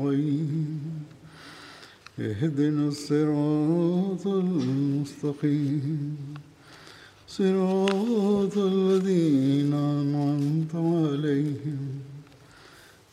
[0.00, 0.80] نستعين
[2.18, 6.16] اهدنا الصراط المستقيم.
[7.28, 11.78] صراط الذين أنعمت عليهم.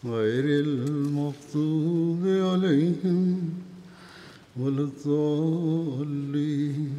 [0.06, 3.50] غير المغضوب عليهم
[4.58, 6.92] ولا الضالين.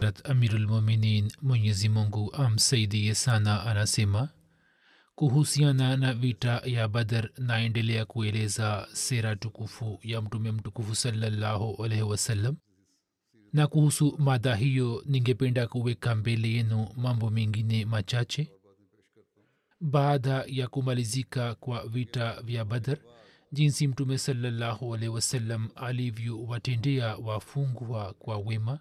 [0.00, 4.28] Hazrat amirulmuminin mwenyezi mungu amsaidie sana anasema
[5.24, 12.56] kuhusiana na vita ya badar naendelea kueleza sera tukufu ya mtume mtukufu salallahu alaihi wasallam.
[13.52, 18.52] Na kuhusu mada hiyo ningependa kuweka mbele yenu mambo mengine machache.
[19.80, 22.98] Baada ya kumalizika kwa vita vya badar
[23.52, 28.80] jinsi mtume salallahu alaihi wasallam alivyowatendea wafungwa kwa wema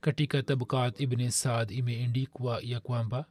[0.00, 3.26] katika tabkat ibni saad imeendikwa ya kwamba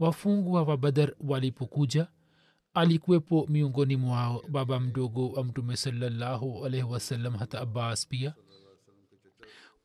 [0.00, 2.06] wafungwa wa badar walipokuja
[2.74, 8.34] alikuwepo miongoni mwao baba mdogo wa mtume salallahu alaihi wasallam hata abbas pia.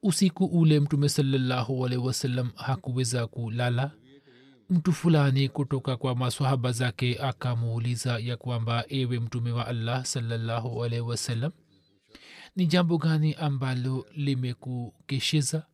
[0.03, 3.91] Usiku ule mtume salallahu alaihi wasallam hakuweza kulala.
[4.69, 11.05] Mtu fulani kutoka kwa maswahaba zake akamuuliza ya kwamba ewe mtume wa allah salallahu alaihi
[11.05, 11.51] wasallam
[12.55, 15.65] ni jambo gani ambalo limekukesheza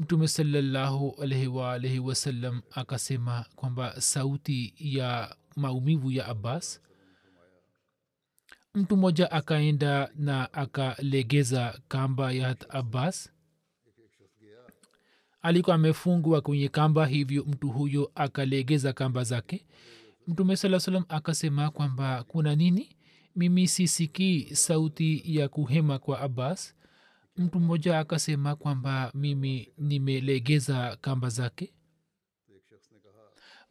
[0.00, 6.80] mtume salallahu alaihi waalaihi wasallam akasema kwamba sauti ya maumivu ya abbas
[8.74, 13.30] mtu mmoja akaenda na akalegeza kamba ya abbas.
[15.42, 19.66] Alikuwa amefungwa kwenye kamba hivyo mtu huyo akalegeza kamba zake.
[20.26, 22.96] Mtume saa salam akasema kwamba kuna nini?
[23.36, 26.74] Mimi sisikii sauti ya kuhema kwa abbas
[27.36, 31.72] mtu mmoja akasema kwamba mimi nimelegeza kamba zake.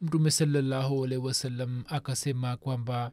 [0.00, 3.12] Mtume salallahu alaihi wasallam akasema kwamba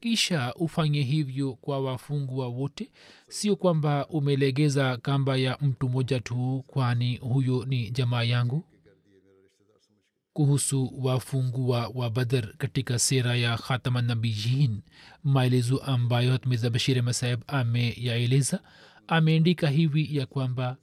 [0.00, 2.92] kisha ufanye hivyo kwa wafungwa wote.
[3.28, 8.64] Sio kwamba umelegeza kamba ya mtu mmoja tu kwani huyo ni jamaa yangu.
[10.32, 14.82] Kuhusu wafungwa wa badar katika sera ya khatamanabiyin
[15.24, 18.60] maelezo ambayo hatmiza bashir masaib ameyaeleza
[19.08, 20.76] ameandika hivi ya kwamba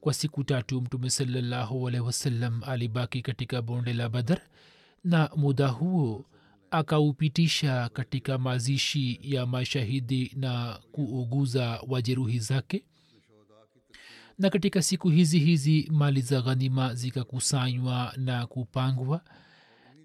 [0.00, 4.40] kwa siku tatu mtume salallahu alaihi wasallam alibaki katika bonde la badar
[5.04, 6.24] na muda huo
[6.70, 12.84] akaupitisha katika mazishi ya mashahidi na kuuguza wajeruhi zake.
[14.38, 19.20] Na katika siku hizi hizi mali za ghanima zikakusanywa na kupangwa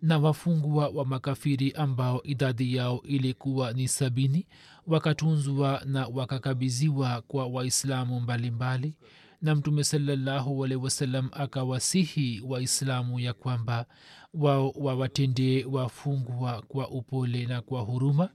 [0.02, 4.48] na wafungwa wa makafiri ambao idadi yao ilikuwa ni sabini
[4.90, 8.96] wakatunzwa na wakakabiziwa kwa waislamu mbalimbali.
[9.42, 13.86] Na mtume salallahu alehi wasallam akawasihi waislamu ya kwamba
[14.34, 18.30] wao wawatendee wafungwa kwa upole na kwa huruma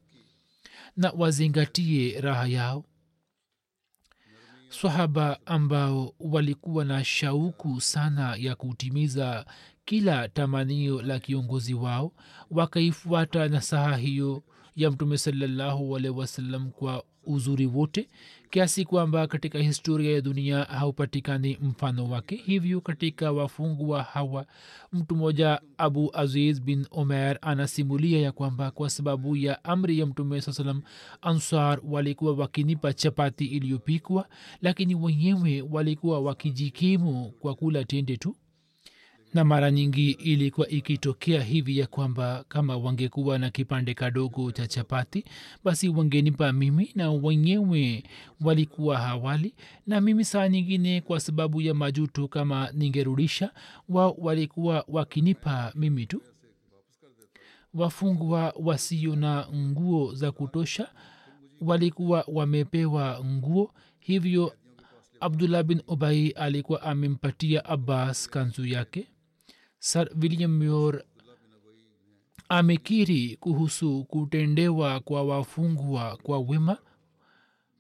[0.97, 2.85] na wazingatie raha yao.
[4.69, 9.47] Swahaba ambao walikuwa na shauku sana ya kutimiza
[9.85, 12.13] kila tamanio la kiongozi wao
[12.51, 14.43] wakaifuata nasaha hiyo
[14.77, 16.15] ya mtume salallahu alehi
[16.73, 18.09] kwa uzuri wote
[18.51, 22.37] kiasi kwamba katika historia ya dunia haupatikani mfano wake.
[22.37, 24.47] Hivyo katika wafungu wa hawa
[24.93, 30.41] mtu mmoja abu aziz bin omer anasimulia ya kwamba kwa sababu ya amri ya mtume
[30.41, 30.83] saa salam
[31.23, 34.29] ansar walikuwa wakinipa chapati iliyopikwa
[34.63, 38.37] lakini wenyewe walikuwa wakijikimu kwa kula tende tu
[39.35, 45.25] na mara nyingi ilikuwa ikitokea hivi ya kwamba kama wangekuwa na kipande kadogo cha chapati
[45.65, 48.03] basi wangenipa mimi na wenyewe
[48.41, 49.55] walikuwa hawali.
[49.87, 53.51] Na mimi saa nyingine kwa sababu ya majuto kama ningerudisha
[53.89, 56.23] wao walikuwa wakinipa mimi tu.
[57.75, 60.89] Wafungwa wasio na nguo za kutosha
[61.61, 63.75] walikuwa wamepewa nguo.
[63.99, 64.55] Hivyo
[65.21, 69.07] abdullah bin ubai alikuwa amempatia abbas kanzu yake
[69.85, 71.05] sir william muir
[72.49, 76.79] amekiri kuhusu kutendewa kwa wafungwa kwa wema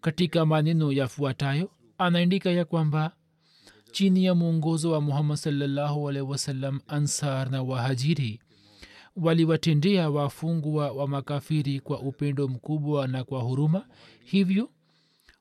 [0.00, 1.70] katika maneno yafuatayo.
[1.98, 3.16] Anaandika ya kwamba
[3.92, 8.40] chini ya mwongozo wa muhammad salllahu alaihi wasallam ansar na wahajiri
[9.16, 13.86] waliwatendea wafungwa wa makafiri kwa upendo mkubwa na kwa huruma.
[14.24, 14.70] Hivyo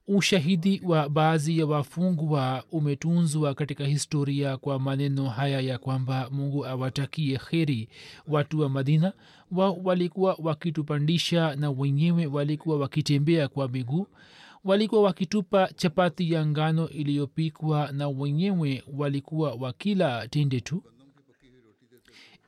[0.07, 7.37] ushahidi wa baadhi ya wafungwa umetunzwa katika historia kwa maneno haya ya kwamba mungu awatakie
[7.37, 7.89] kheri.
[8.27, 9.13] Watu wa madina
[9.51, 14.07] wao walikuwa wakitupandisha na wenyewe walikuwa wakitembea kwa miguu.
[14.63, 20.83] Walikuwa wakitupa chapati ya ngano iliyopikwa na wenyewe walikuwa wakila tende tu.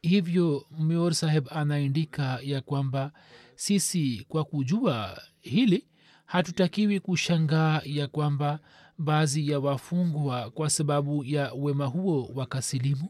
[0.01, 3.11] Hivyo mior saheb anaandika ya kwamba
[3.55, 5.85] sisi kwa kujua hili
[6.25, 8.59] hatutakiwi kushangaa ya kwamba
[8.97, 13.09] baadhi ya wafungwa kwa sababu ya wema huo wakasilimu.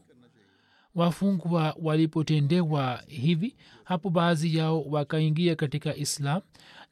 [0.94, 6.40] Wafungwa walipotendewa hivi hapo baadhi yao wakaingia katika islam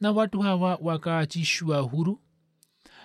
[0.00, 2.20] na watu hawa wakaachishwa huru.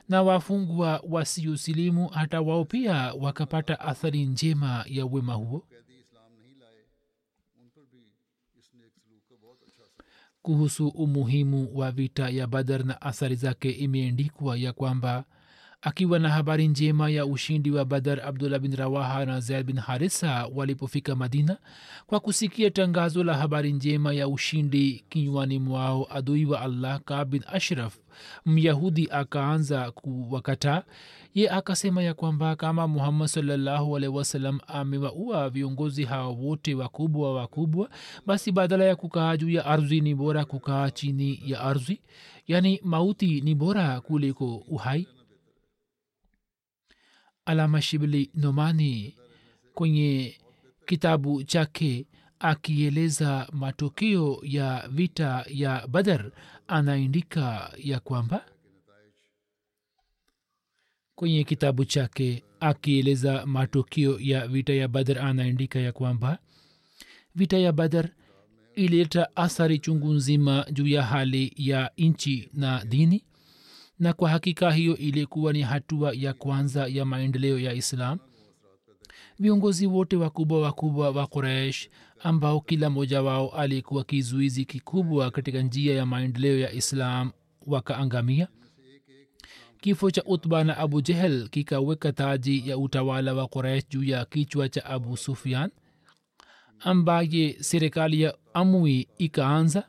[0.10, 5.66] Na wafungwa wasiosilimu hata wao pia wakapata athari njema ya wema huo
[10.42, 15.26] kuhusu umuhimu wa vita ya badar na athari zake imeendikwa ya kwamba
[15.82, 20.48] akiwa na habari njema ya ushindi wa badar abdullah bin rawaha na zaid bin harisa
[20.56, 21.58] walipofika madina
[22.08, 27.44] kwa kusikia tangazo la habari njema ya ushindi kinywani mwao adui wa allah kab bin
[27.48, 27.98] ashraf.
[28.46, 30.84] Myahudi akaanza kuwakataa.
[31.34, 37.90] Ye akasema ya kwamba kama muhammad salllahu alehi wasallam amewaua viongozi hawa wote wakubwa wakubwa
[38.26, 42.02] basi badala ya kukaa juu ya ardhi ni bora kukaa chini ya ardhi.
[42.48, 45.08] Yaani mauti ni bora kuliko uhai
[47.50, 49.16] alama shibli nomani
[49.74, 50.36] kwenye
[50.86, 52.06] kitabu chake
[52.40, 56.32] akieleza matokeo ya vita ya badar.
[56.68, 58.46] Anaandika ya kwamba
[61.16, 66.40] kwenye kitabu chake akieleza matokeo ya vita ya badar anaandika ya kwamba
[67.36, 68.10] vita ya badar
[68.76, 73.24] ilileta athari chungu nzima juu ya hali ya nchi na dini
[74.00, 78.20] na kwa hakika hiyo ilikuwa ni hatua ya kwanza ya maendeleo ya islam.
[79.40, 85.96] Viongozi wote wakubwa wakubwa wa quraish ambao kila mmoja wao alikuwa kizuizi kikubwa katika njia
[85.96, 87.32] ya maendeleo ya islam
[87.68, 88.48] wakaangamia.
[89.82, 94.70] Kifo cha utba na abu jehel kikaweka taji ya utawala wa quraish juu ya kichwa
[94.70, 95.72] cha abu sufian
[96.80, 99.88] ambaye serikali ya amwi ikaanza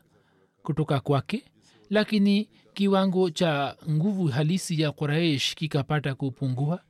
[0.63, 1.43] kutoka kwake
[1.89, 6.81] lakini kiwango cha nguvu halisi ya quraish kikapata kupungua.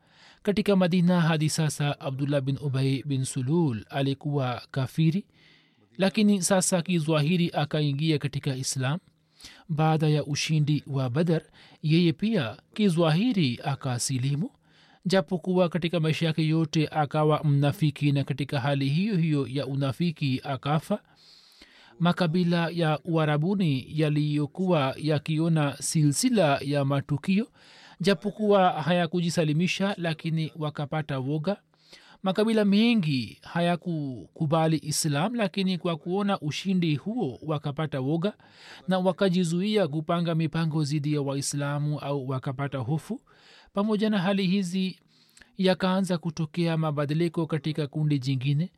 [0.44, 5.25] Katika madina hadi sasa abdullah bin ubai bin sulul alikuwa kafiri
[5.98, 9.00] lakini sasa kizwahiri akaingia katika islam.
[9.69, 11.42] Baada ya ushindi wa badar
[11.83, 14.50] yeye pia kizwahiri akasilimu
[15.06, 21.00] japokuwa katika maisha yake yote akawa mnafiki na katika hali hiyo hiyo ya unafiki akafa
[22.01, 27.47] makabila ya uarabuni yaliyokuwa yakiona silsila ya matukio
[27.99, 31.57] japokuwa hayakujisalimisha lakini wakapata woga.
[32.23, 38.33] Makabila mengi hayakukubali islam lakini kwa kuona ushindi huo wakapata woga
[38.87, 43.21] na wakajizuia kupanga mipango dhidi ya waislamu au wakapata hofu.
[43.73, 44.99] Pamoja na hali hizi
[45.57, 48.69] yakaanza kutokea mabadiliko katika kundi jingine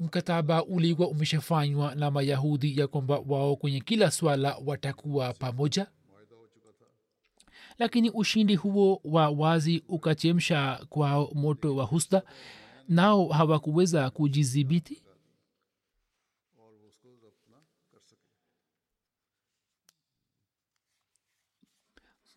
[0.00, 5.86] mkataba ulikuwa umeshafanywa na mayahudi ya kwamba wao kwenye kila swala watakuwa pamoja.
[7.78, 12.22] Lakini ushindi huo wa wazi ukachemsha kwao moto wa husda
[12.88, 15.02] nao hawakuweza kujidhibiti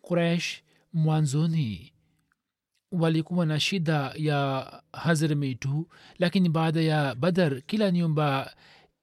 [0.00, 1.92] kuresh mwanzoni
[3.00, 8.54] walikuwa na shida ya hazrmi tu lakini baada ya badar kila nyumba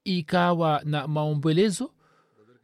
[0.03, 1.91] ikawa na maombelezo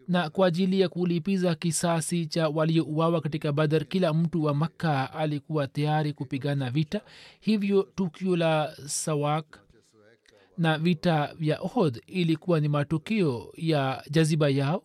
[0.08, 5.68] na kwa ajili ya kulipiza kisasi cha waliouawa katika badar kila mtu wa makka alikuwa
[5.68, 7.02] tayari kupigana vita.
[7.40, 9.60] Hivyo tukio la sawak
[10.58, 14.84] na vita vya ohod ilikuwa ni matukio ya jaziba yao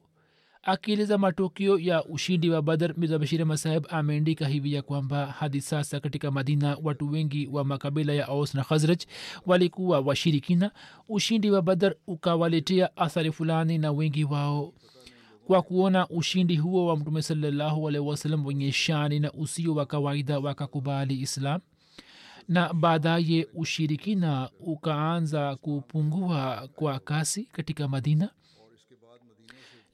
[0.62, 6.00] akieleza matokeo ya ushindi wa badar mirza bashir masaheb ameandika hivi ya kwamba hadi sasa
[6.00, 9.02] katika madina watu wengi wa makabila ya aus na khazraj
[9.46, 10.70] walikuwa washirikina.
[11.08, 14.72] Ushindi wa badar ukawaletea athari fulani na wengi wao.
[15.46, 20.38] Kwa kuona ushindi huo wa mtume salallahu alaihi wasallam wenye shani na usio wa kawaida
[20.38, 21.60] wakakubali islam.
[22.48, 28.30] Na baadaye ushirikina ukaanza kupungua kwa kasi katika madina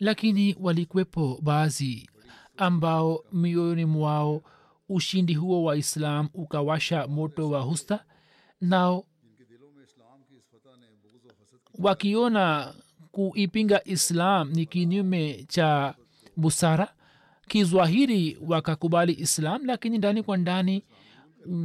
[0.01, 2.09] lakini walikwepo baadhi
[2.57, 4.43] ambao mioyoni mwao
[4.89, 8.05] ushindi huo wa islam ukawasha moto wa husta
[8.61, 9.05] nao
[11.79, 12.75] wakiona
[13.13, 15.95] kuipinga islam ni kinyume cha
[16.37, 16.95] busara
[17.49, 20.85] kizwahiri wakakubali islam lakini ndani kwa ndani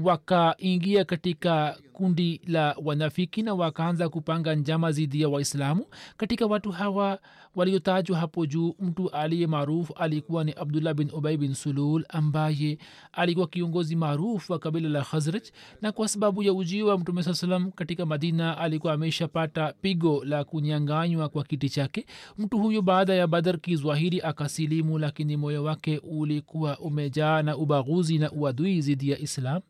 [0.03, 5.85] wakaingia katika kundi la wanafiki na wakaanza kupanga njama dhidi ya waislamu.
[6.17, 7.19] Katika watu hawa
[7.55, 12.77] waliotajwa hapo juu mtu aliye maarufu alikuwa ni abdullah bin ubai bin sulul ambaye
[13.11, 15.43] alikuwa kiongozi maarufu wa kabila la khazraj
[15.81, 20.43] na kwa sababu ya ujio wa mtume saa salam katika madina alikuwa ameshapata pigo la
[20.43, 22.05] kunyanganywa kwa kiti chake.
[22.37, 28.31] Mtu huyo baada ya badar kizwahiri akasilimu lakini moyo wake ulikuwa umejaa na ubaguzi na
[28.31, 29.61] uadui dhidi ya islam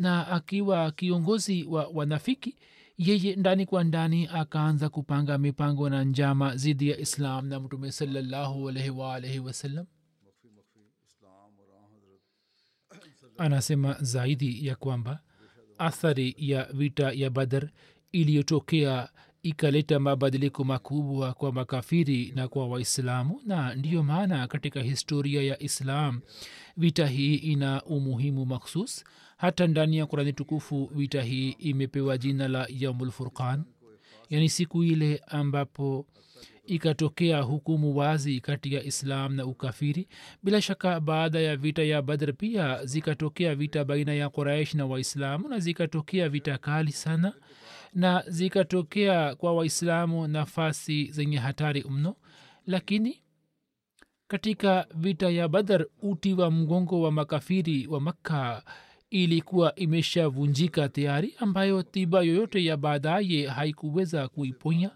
[0.00, 2.56] na akiwa kiongozi wa wanafiki
[2.98, 7.46] yeye ndani kwa ndani akaanza kupanga mipango na njama zidi ya islam.
[7.46, 7.92] Na mtume
[8.96, 9.86] waalaihi wasallam
[13.38, 15.20] anasema zaidi ya kwamba
[15.78, 17.70] athari ya vita ya badar
[18.12, 19.08] iliyotokea
[19.42, 26.20] ikaleta mabadiliko makubwa kwa makafiri na kwa waislamu na ndiyo maana katika historia ya islam
[26.76, 29.04] vita hii ina umuhimu makhsus
[29.40, 33.64] hata ndani ya kurani tukufu vita hii imepewa jina la yaumulfurqan
[34.30, 36.06] yaani siku ile ambapo
[36.64, 40.08] ikatokea hukumu wazi kati ya islam na ukafiri.
[40.42, 45.48] Bila shaka baada ya vita ya badr pia zikatokea vita baina ya quraish na waislamu
[45.48, 47.32] na zikatokea vita kali sana
[47.94, 52.16] na zikatokea kwa waislamu nafasi zenye hatari mno.
[52.66, 53.22] Lakini
[54.28, 58.62] katika vita ya badar uti wa mgongo wa makafiri wa makka
[59.10, 64.90] ilikuwa imeshavunjika tayari ambayo tiba yoyote ya baadaye haikuweza kuiponya.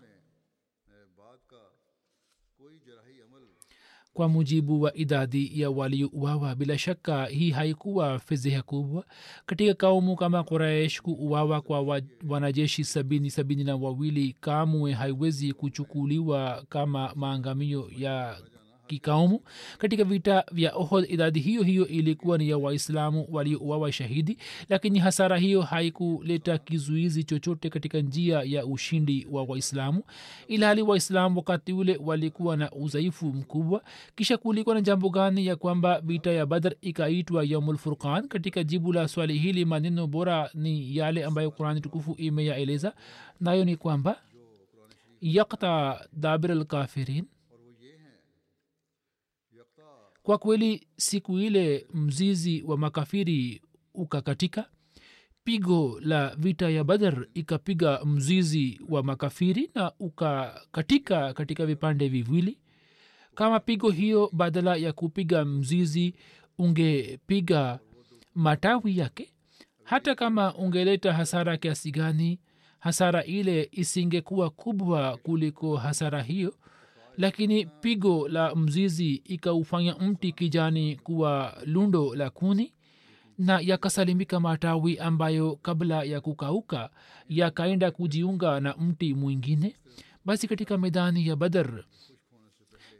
[4.14, 9.04] Kwa mujibu wa idadi ya waliouawa bila shaka hii haikuwa fedheha kubwa.
[9.46, 16.64] Katika kaumu kama quraish kuuawa kwa wa, wanajeshi sabini sabini na wawili kamwe haiwezi kuchukuliwa
[16.68, 18.36] kama maangamio ya
[18.86, 19.40] kikaumu
[19.78, 24.38] katika vita vya ohod idadi hiyo hiyo ilikuwa ni ya waislamu waliouawa shahidi
[24.68, 30.02] lakini hasara hiyo haikuleta kizuizi chochote katika njia ya ushindi wa waislamu
[30.48, 33.82] ilhali waislamu wakati ule walikuwa na udhaifu mkubwa.
[34.16, 39.08] Kisha kulikuwa na jambo gani ya kwamba vita ya badr ikaitwa yaumulfurqan katika jibu la
[39.08, 42.92] swali hili maneno bora ni yale ambayo qurani tukufu imeyaeleza
[43.40, 44.16] nayo ni kwamba
[45.20, 47.24] yakta dabir lkafirin
[50.24, 53.62] kwa kweli siku ile mzizi wa makafiri
[53.94, 54.68] ukakatika
[55.44, 62.58] pigo la vita ya badar ikapiga mzizi wa makafiri na ukakatika katika vipande viwili.
[63.34, 66.14] Kama pigo hiyo badala ya kupiga mzizi
[66.58, 67.78] ungepiga
[68.34, 69.32] matawi yake
[69.82, 72.40] hata kama ungeleta hasara kiasi gani
[72.78, 76.54] hasara ile isingekuwa kubwa kuliko hasara hiyo
[77.16, 82.72] lakini pigo la mzizi ikaufanya mti kijani kuwa lundo la kuni
[83.38, 86.90] na yakasalimika matawi ambayo kabla ya kukauka
[87.28, 89.76] yakaenda kujiunga na mti mwingine.
[90.24, 91.84] Basi katika medani ya badar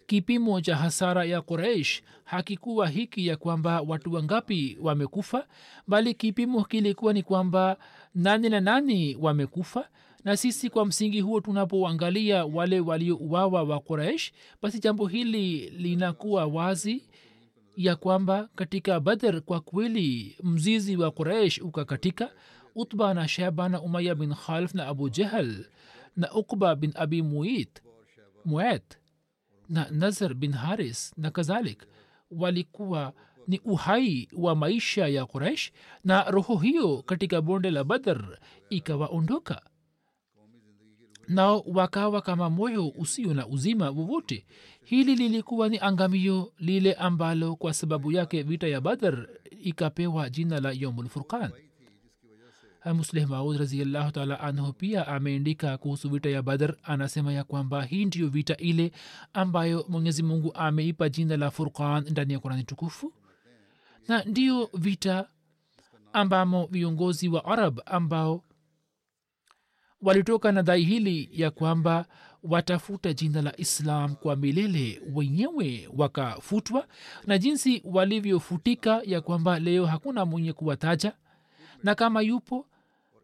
[0.06, 5.46] kipimo cha hasara ya quraish hakikuwa hiki ya kwamba watu wangapi wamekufa
[5.88, 7.76] bali kipimo kilikuwa ni kwamba
[8.14, 9.88] nani na nani wamekufa
[10.24, 17.02] na sisi kwa msingi huo tunapoangalia wale waliouawa wa quraish basi jambo hili linakuwa wazi
[17.76, 22.30] ya kwamba katika badr kwa kweli mzizi wa quraish ukakatika.
[22.76, 25.64] Utba na sheba na umaya bin khalf na abu jahal
[26.16, 27.82] na ukba bin abi muit
[28.44, 28.98] muet
[29.68, 31.82] na nazar bin haris na kadhalik
[32.30, 33.12] walikuwa
[33.48, 35.72] ni uhai wa maisha ya quraish
[36.04, 38.38] na roho hiyo katika bonde la badr
[38.70, 39.62] ikawaondoka
[41.28, 44.46] nao wakawa kama moyo usio na uzima wowote.
[44.84, 49.28] Hili lilikuwa ni angamio lile ambalo kwa sababu yake vita ya badr
[49.62, 51.50] ikapewa jina la yomulfurkan
[52.94, 58.04] musleh maud raziallahu taala anhu pia ameandika kuhusu vita ya badr anasema ya kwamba hii
[58.04, 58.92] ndiyo vita ile
[59.32, 63.12] ambayo mwenyezi mungu ameipa jina la furqan ndani ya kurani tukufu.
[64.08, 65.28] Na ndiyo vita
[66.12, 68.42] ambamo viongozi wa arab ambao
[70.04, 72.06] walitoka na dai hili ya kwamba
[72.42, 76.86] watafuta jina la islam kwa milele wenyewe wakafutwa
[77.26, 81.12] na jinsi walivyofutika ya kwamba leo hakuna mwenye kuwataja.
[81.82, 82.66] Na kama yupo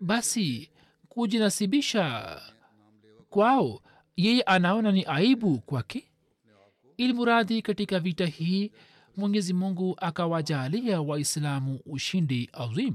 [0.00, 0.70] basi
[1.08, 2.37] kujinasibisha
[3.30, 3.80] kwao
[4.16, 6.04] yeye anaona ni aibu kwake.
[6.96, 8.72] Ili muradhi katika vita hii
[9.16, 12.94] mwenyezi mungu akawajalia waislamu ushindi azim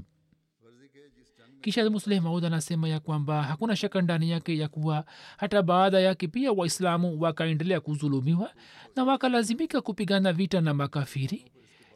[1.66, 5.04] kisha musleh maud anasema ya kwamba hakuna shaka ndani yake ya kuwa
[5.36, 8.50] hata baada yake pia waislamu wakaendelea kuzulumiwa
[8.96, 11.44] na wakalazimika kupigana vita na makafiri.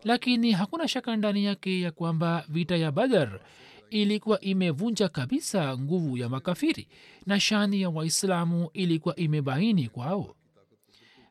[0.04, 3.40] Lakini hakuna shaka ndani yake ya kwamba vita ya badar
[3.90, 6.88] ilikuwa imevunja kabisa nguvu ya makafiri
[7.26, 10.34] na shani ya waislamu ilikuwa imebaini kwao.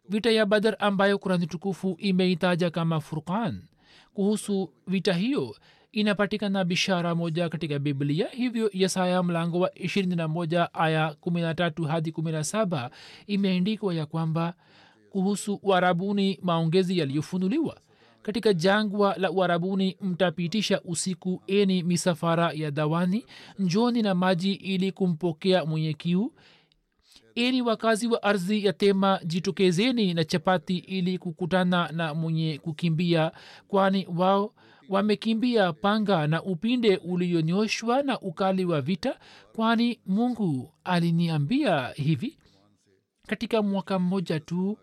[0.10, 3.62] Vita ya badar ambayo kurani tukufu imeitaja kama furqan
[4.14, 5.56] kuhusu vita hiyo
[5.92, 8.28] inapatikana bishara moja katika biblia.
[8.28, 12.90] Hivyo yesaya mlango wa 21 aya 13 hadi 17
[13.28, 14.54] imeandikwa ya kwamba
[15.10, 17.78] kuhusu uarabuni maongezi yaliyofunuliwa.
[18.22, 23.26] Katika jangwa la uarabuni mtapitisha usiku eni misafara ya dawani
[23.60, 26.34] njoni na maji ili kumpokea mwenye kiu.
[27.36, 33.32] Eni wakazi wa ardhi ya tema jitokezeni na chapati ili kukutana na mwenye kukimbia
[33.68, 34.54] kwani wao
[34.90, 39.20] wamekimbia panga na upinde ulionyoshwa na ukali wa vita
[39.56, 42.38] kwani mungu aliniambia hivi
[43.28, 44.78] katika mwaka mmoja tu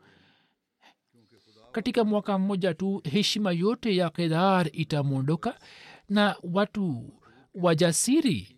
[1.72, 5.58] katika mwaka mmoja tu heshima yote ya kedar itamwondoka
[6.08, 7.12] na watu
[7.54, 8.56] wajasiri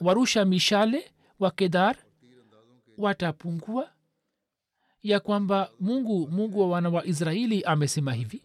[0.00, 1.96] warusha mishale wa kedar
[2.98, 3.92] watapungua
[5.02, 8.42] ya kwamba mungu mungu wa wana wa israeli amesema hivi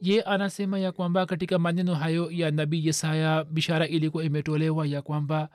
[0.00, 5.48] ye anasema ya kwamba katika maneno hayo ya nabii yesaya bishara ilikuwa imetolewa ya kwamba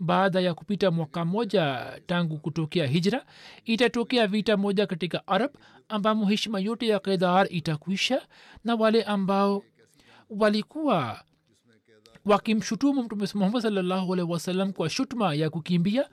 [0.00, 3.24] baada ya kupita mwaka moja tangu kutokea hijra
[3.64, 5.50] itatokea vita moja katika arab
[5.88, 8.22] ambamo heshima yote ya kedar itakwisha
[8.64, 9.62] na wale ambao
[10.30, 11.24] walikuwa
[12.24, 16.08] wakimshutumu mtume muhammad salllahu alaihi wasallam kwa shutuma ya kukimbia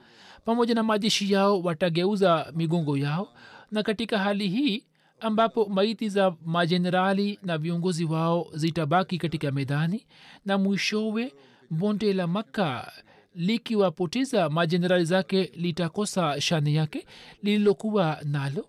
[0.45, 3.33] pamoja na majeshi yao watageuza migongo yao.
[3.71, 4.85] Na katika hali hii
[5.21, 10.05] ambapo maiti za majenerali na viongozi wao zitabaki katika medani
[10.45, 11.33] na mwishowe
[11.69, 12.91] bonde la makka
[13.35, 17.05] likiwapoteza majenerali zake litakosa shani yake
[17.43, 18.65] lililokuwa nalo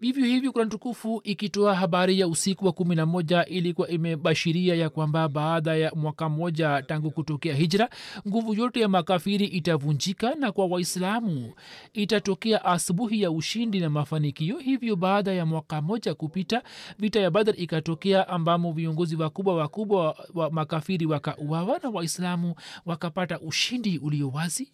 [0.00, 4.90] vivyo hivyo kurani tukufu ikitoa habari ya usiku wa kumi na moja ilikuwa imebashiria ya
[4.90, 7.90] kwamba baada ya mwaka mmoja tangu kutokea hijra
[8.28, 11.52] nguvu yote ya makafiri itavunjika na kwa waislamu
[11.92, 14.58] itatokea asubuhi ya ushindi na mafanikio.
[14.58, 16.62] Hivyo baada ya mwaka mmoja kupita
[16.98, 22.54] vita ya badr ikatokea ambamo viongozi wakubwa wakubwa wa makafiri wakauawa na waislamu
[22.86, 24.72] wakapata ushindi ulio wazi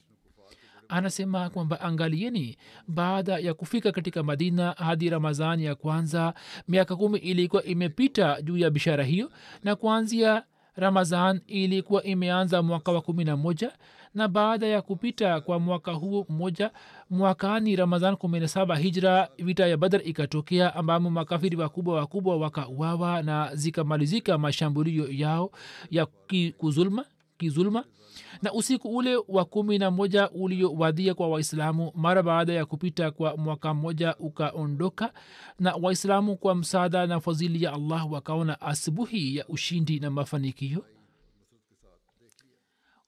[0.91, 2.57] anasema kwamba angalieni
[2.89, 6.35] baada ya kufika katika madina hadi ramazani ya kwanza
[6.69, 9.31] miaka kumi ilikuwa imepita juu ya bishara hiyo
[9.65, 10.43] na kuanzia
[10.77, 13.73] ramazan ilikuwa imeanza mwaka wa kumi na moja
[14.15, 16.71] na baada ya kupita kwa mwaka huo mmoja
[17.11, 23.23] mwakani ramazan kumi na saba hijra vita ya badr ikatokea ambamo makafiri wakubwa wakubwa wakauawa
[23.23, 25.51] na zikamalizika mashambulio yao
[25.91, 26.07] ya
[26.59, 27.05] kuzulma
[27.45, 27.85] kizulma
[28.43, 33.37] na usiku ule wa kumi na moja uliowadhia kwa waislamu mara baada ya kupita kwa
[33.37, 35.13] mwaka mmoja ukaondoka
[35.59, 40.85] na waislamu kwa msaada na fadhili ya allah wakaona asubuhi ya ushindi na mafanikio.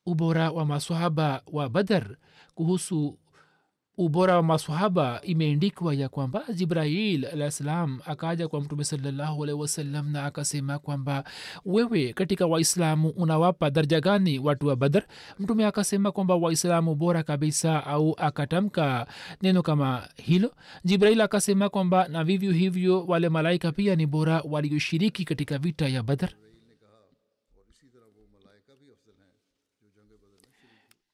[0.06, 2.16] Ubora wa masahaba wa badar
[2.54, 3.18] kuhusu
[4.04, 10.12] ubora wa masahaba imeendikwa ya kwamba jibrail alah ssalam akaja kwa mtume salallahu alehi wasallam
[10.12, 11.24] na akasema kwamba
[11.64, 15.02] wewe katika waislamu unawapa daraja gani watu wa badar
[15.38, 19.06] mtume akasema kwamba waislamu bora kabisa au akatamka
[19.42, 20.50] neno kama hilo.
[20.84, 26.02] Jibrail akasema kwamba na vivyo hivyo wale malaika pia ni bora walioshiriki katika vita ya
[26.02, 26.30] badar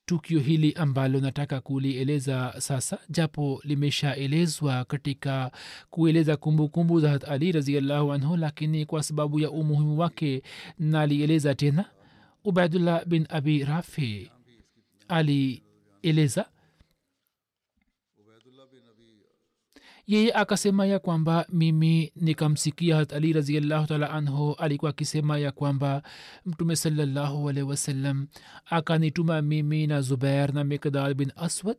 [0.08, 5.50] tukio hili ambalo nataka kulieleza sasa japo limeshaelezwa katika
[5.90, 10.42] kueleza kumbukumbu za ali raziallahu anhu lakini kwa sababu ya umuhimu wake
[10.78, 11.84] nalieleza tena.
[12.44, 14.30] Ubaidullah bin abi rafi
[15.08, 16.46] alieleza
[20.08, 26.02] yeye akasema ya kwamba mimi nikamsikia hat ali raziallahu taala anhu alikuwa akisema ya kwamba
[26.46, 28.26] mtume salallahu alaihi wasallam
[28.66, 31.76] akanituma mimi na zubair na mikdad bin aswad.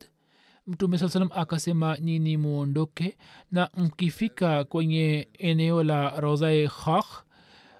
[0.67, 3.17] Mtume saa salam akasema nini muondoke
[3.51, 7.23] na mkifika kwenye eneo la rozae khakh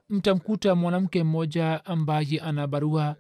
[0.10, 3.16] mtamkuta mwanamke mmoja ambaye ana barua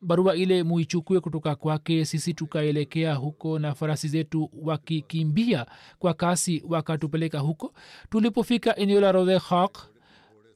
[0.00, 5.66] barua ile muichukue kutoka kwake sisi tukaelekea huko na farasi zetu wakikimbia
[5.98, 7.74] kwa kasi wakatupeleka huko.
[8.10, 9.40] Tulipofika eneo la rodhe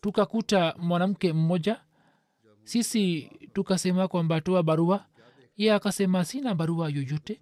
[0.01, 1.81] tukakuta mwanamke mmoja.
[2.65, 5.05] Sisi tukasema kwamba toa barua.
[5.57, 7.41] Ye akasema sina barua yoyote.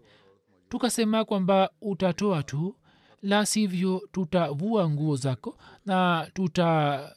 [0.68, 2.76] Tukasema kwamba utatoa tu.
[3.22, 7.16] La sivyo tutavua nguo zako na tuta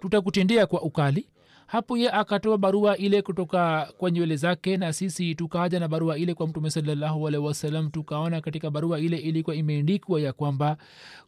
[0.00, 1.28] tutakutendea kwa ukali
[1.72, 6.34] hapo ye akatoa barua ile kutoka kwa nywele zake na sisi tukaja na barua ile
[6.34, 10.76] kwa mtume salallahu alaihi wasallam tukaona katika barua ile ilikuwa imeandikwa ya kwamba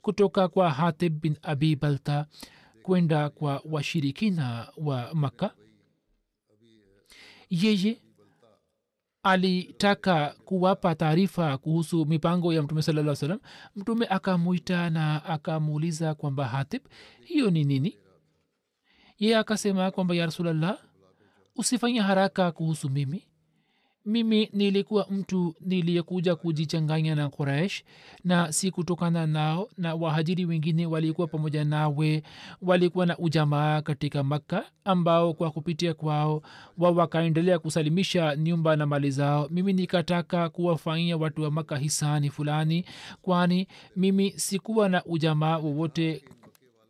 [0.03, 2.27] kutoka kwa hatib bin abi balta
[2.83, 5.51] kwenda kwa washirikina wa makka.
[7.51, 7.99] Yeye
[9.23, 13.39] alitaka kuwapa taarifa kuhusu mipango ya mtume salaa salam
[13.77, 16.83] mtume akamwita na akamuuliza kwamba hatib
[17.25, 17.99] hiyo ni nini
[19.19, 20.79] ye akasema kwamba ya rasulllah
[21.57, 23.23] usifanye haraka kuhusu mimi.
[24.07, 27.83] Mimi nilikuwa mtu niliyekuja kujichanganya na quraish
[28.25, 32.23] na si kutokana nao na wahajiri wengine walikuwa pamoja nawe
[32.63, 36.43] walikuwa na ujamaa katika makka ambao kwa kupitia kwao
[36.79, 39.49] wa wakaendelea kusalimisha nyumba na mali zao.
[39.51, 42.85] Mimi nikataka kuwafanyia watu wa makka hisani fulani
[43.23, 46.25] kwani mimi sikuwa na ujamaa wowote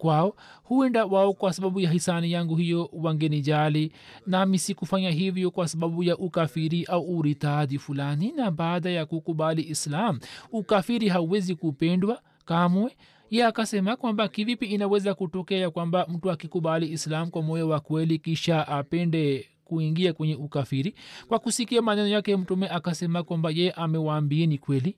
[0.05, 3.93] kwao huenda wao kwa sababu ya hisani yangu hiyo wangenijali
[4.27, 10.19] nami sikufanya hivyo kwa sababu ya ukafiri au uritadi fulani na baada ya kukubali islam
[10.53, 12.97] ukafiri hauwezi kupendwa kamwe.
[13.31, 18.69] Ye akasema kwamba kivipi inaweza kutokea kwamba mtu akikubali islam kwa moyo wa kweli kisha
[18.69, 20.95] apende kuingia kwenye ukafiri?
[21.29, 24.97] Kwa kusikia maneno yake mtume akasema kwamba ye amewaambieni kweli.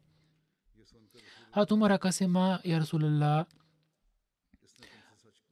[1.51, 3.47] Hatumar akasema ya rasulllah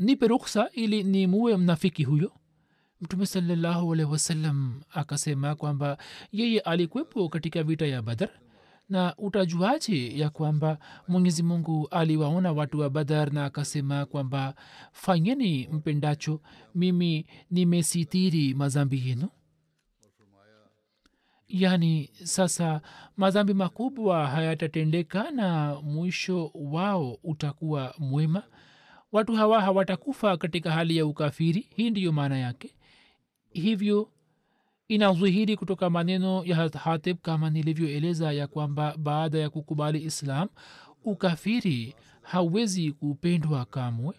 [0.05, 2.33] nipe ruksa ili nimue mnafiki huyo.
[3.01, 5.99] Mtume salallahu alehi wasallam akasema kwamba
[6.33, 8.29] yeye alikwepo katika vita ya badar
[8.89, 14.55] na utajuaje ya kwamba mwenyezi mungu aliwaona watu wa badar na akasema kwamba
[14.93, 16.41] fanyeni mpendacho
[16.75, 19.29] mimi nimesitiri mazambi yenu.
[21.49, 22.81] Yaani sasa
[23.17, 28.43] madhambi makubwa hayatatendeka na mwisho wao utakuwa mwema
[29.15, 31.67] watu hawa hawatakufa katika hali ya ukafiri.
[31.77, 32.75] Hii ndiyo maana yake.
[33.53, 34.09] Hivyo
[34.89, 40.49] inadhihiri kutoka maneno ya hatib kama nilivyoeleza ya kwamba baada ya kukubali islam
[41.05, 44.15] ukafiri hauwezi kupendwa kamwe.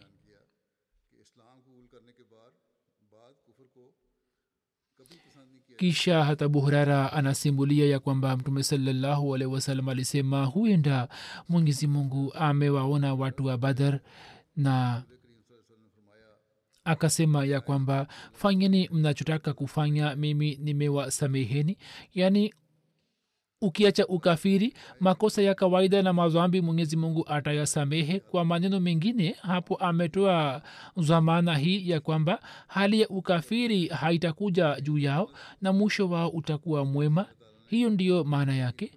[5.78, 11.08] Kisha hata buhurara anasimulia ya kwamba mtume salallahu alehi wasalam alisema huenda
[11.50, 14.00] mwenyezi mungu amewaona watu wa badar
[14.56, 15.04] na
[16.84, 21.78] akasema ya kwamba fanyeni mnachotaka kufanya mimi nimewasameheni.
[22.14, 22.54] Yaani
[23.62, 28.20] ukiacha ukafiri makosa ya kawaida na mazambi mwenyezi mungu atayasamehe.
[28.20, 30.62] Kwa maneno mengine hapo ametoa
[30.98, 35.30] zamana hii ya kwamba hali ya ukafiri haitakuja juu yao
[35.62, 37.26] na mwisho wao utakuwa mwema.
[37.70, 38.92] Hiyo ndiyo maana yake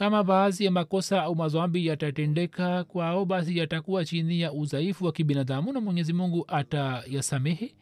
[0.00, 5.72] kama baadhi ya makosa au mazambi yatatendeka kwao basi yatakuwa chini ya udhaifu wa kibinadamu
[5.72, 7.74] na mwenyezi mungu atayasamehe.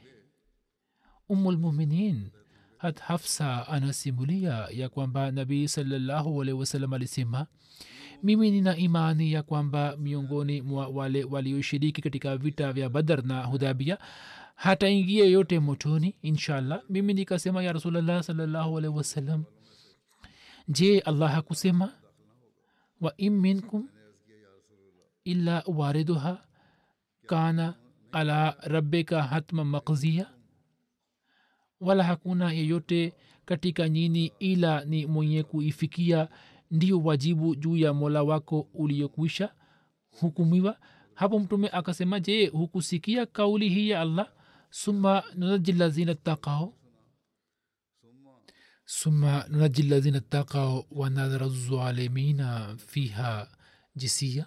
[1.29, 2.31] Umulmuminin
[2.79, 7.47] hat hafsa anasimulia ya kwamba nabii salallahu alaihi wasalam alisema
[8.23, 13.99] mimi nina imani ya kwamba miongoni mwa wale walioshiriki katika vita vya badar na hudabia
[14.55, 16.83] hataingia yote motoni inshallah.
[16.91, 19.45] Mimi nikasema ya rasulllah salallahu alaihi wasalam
[20.69, 21.93] je allah hakusema
[23.01, 23.89] wa in minkum
[25.27, 26.39] واردها wariduha
[27.27, 27.75] kana
[28.13, 28.57] ala
[29.31, 30.27] حتما makzia
[31.81, 33.13] wala hakuna yeyote
[33.45, 36.29] katika nyini ila ni mwenye kuifikia
[36.71, 39.53] ndio wajibu juu ya mola wako uliyokwisha
[40.21, 40.79] hukumiwa.
[41.15, 44.33] Hapo mtume akasema je hukusikia kauli hii ya allah?
[44.71, 46.75] Summa nunaji lazina takao
[48.91, 53.49] summa nunaji lazina takao wanadhara zalimina fiha
[53.97, 54.47] jisia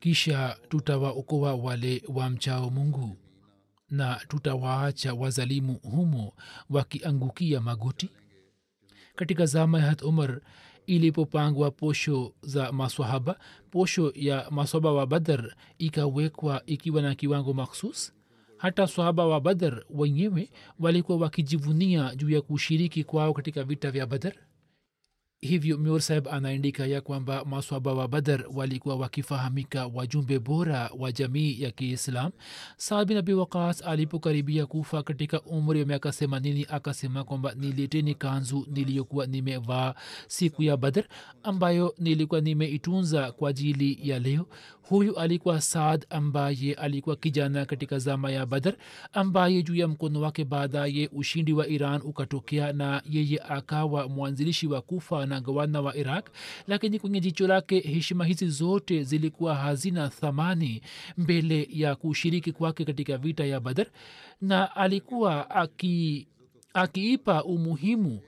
[0.00, 3.16] kisha tutawaokoa wale wamchao mungu
[3.90, 6.32] na tutawaacha wazalimu humo
[6.70, 8.10] wakiangukia magoti.
[9.14, 10.40] Katika zama ya hat umar
[10.86, 13.38] ilipopangwa posho za maswahaba
[13.70, 18.12] posho ya maswahaba wa badar ikawekwa ikiwa na kiwango makhsus
[18.58, 24.32] hata swahaba wa badar wenyewe walikuwa wakijivunia juu ya kushiriki kwao katika vita vya badar
[25.40, 31.62] hivyo mir saheb anaandika ya kwamba maswaba wa badar walikuwa wakifahamika wajumbe bora wa jamii
[31.62, 32.30] ya kiislam.
[32.76, 38.66] Saad bin abi waqas alipokaribia kufa katika umri wa miaka themanini akasema kwamba nileteni kanzu
[38.70, 39.94] niliyokuwa nimevaa
[40.28, 41.04] siku ya badar
[41.42, 44.46] ambayo nilikuwa nimeitunza kwa ajili ya leo.
[44.82, 48.74] Huyu alikuwa saad ambaye alikuwa kijana katika zama ya badar
[49.12, 54.80] ambaye juu ya mkono wake baadaye ushindi wa iran ukatokea na yeye akawa mwanzilishi wa
[54.82, 56.28] kufa na gavana wa iraq
[56.66, 60.82] lakini kwenye jicho lake heshima hizi zote zilikuwa hazina thamani
[61.18, 63.86] mbele ya kushiriki kwake katika vita ya badar
[64.40, 66.26] na alikuwa aki
[66.74, 68.20] akiipa umuhimu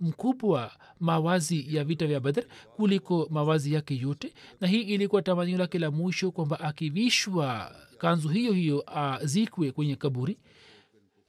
[0.00, 2.44] mkubwa mawazi ya vita vya badar
[2.76, 8.52] kuliko mawazi yake yote na hii ilikuwa tamanio lake la mwisho kwamba akivishwa kanzu hiyo
[8.52, 10.38] hiyo azikwe kwenye kaburi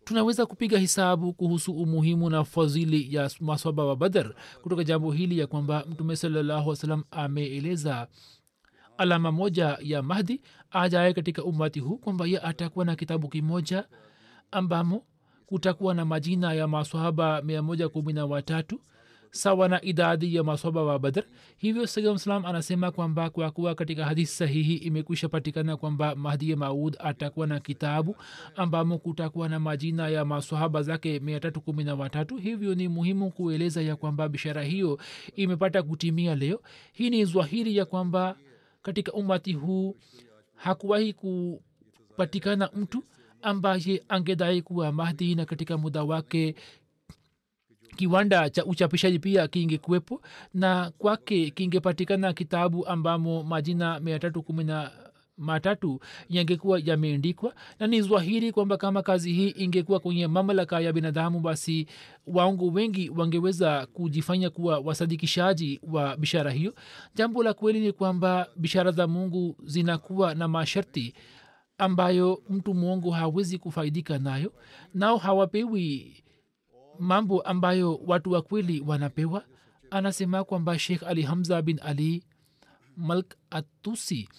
[0.05, 5.47] tunaweza kupiga hisabu kuhusu umuhimu na fadhili ya maswaba wa badar kutoka jambo hili ya
[5.47, 8.07] kwamba mtume salallahu wasalam ameeleza
[8.97, 10.41] alama moja ya mahdi
[10.71, 13.87] ajaye katika umati huu kwamba ye atakuwa na kitabu kimoja
[14.51, 15.03] ambamo
[15.45, 18.81] kutakuwa na majina ya maswahaba mia moja kumi na watatu
[19.35, 21.23] sawa na idadi ya masoba wa badr.
[21.57, 27.47] Hivyo salam anasema kwamba kwa kuwa katika hadithi sahihi imekwisha patikana kwamba mahdi maud atakuwa
[27.47, 28.15] na kitabu
[28.55, 32.37] ambamo kutakuwa na majina ya maswahaba zake mia tatu kumi na watatu.
[32.37, 34.99] Hivyo ni muhimu kueleza ya kwamba bishara hiyo
[35.35, 36.61] imepata kutimia leo.
[36.93, 38.35] Hii ni zwahiri ya kwamba
[38.81, 39.95] katika umati huu
[40.55, 43.03] hakuwahi kupatikana mtu
[43.41, 46.55] ambaye angedai kuwa mahdi na katika muda wake
[47.95, 50.21] kiwanda cha uchapishaji pia kingekuwepo
[50.53, 54.91] na kwake kingepatikana kitabu ambamo majina mia tatu kumi na
[55.37, 61.39] matatu yangekuwa yameendikwa na ni zwahiri kwamba kama kazi hii ingekuwa kwenye mamlaka ya binadamu
[61.39, 61.87] basi
[62.27, 66.73] waongo wengi wangeweza kujifanya kuwa wasadikishaji wa bishara hiyo.
[67.15, 71.13] Jambo la kweli ni kwamba bishara za mungu zinakuwa na masharti
[71.77, 74.53] ambayo mtu mwongo hawezi kufaidika nayo
[74.93, 76.15] nao hawapewi
[76.99, 79.45] mambo ambayo watu wa kweli wanapewa?
[79.91, 82.23] Anasema kwamba shekh ali hamza bin ali
[82.97, 84.29] malk atusi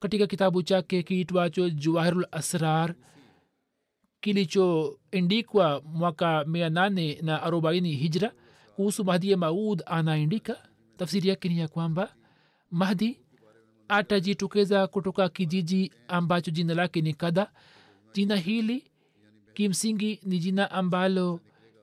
[0.00, 2.94] katika kitabu chake kiitwacho jawahirul asrar
[4.20, 8.32] kilichoendikwa mwaka mia nane na arobaini hijra
[8.76, 12.14] kuhusu mahdi ya maud anaendika tafsiri yake ni ya kwamba
[12.70, 13.20] mahdi
[13.88, 17.52] atajitokeza kutoka kijiji ambacho jina lake ni kada
[18.12, 18.90] jina hili
[19.54, 21.40] kimsingi ni jina ambalo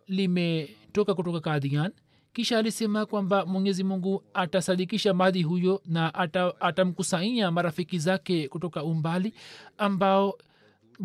[0.08, 1.92] limetoka kutoka kadian
[2.34, 6.14] kisha alisema kwamba mwenyezi mungu atasadikisha madhi huyo na
[6.60, 9.34] atamkusanyia ata marafiki zake kutoka umbali
[9.78, 10.38] ambao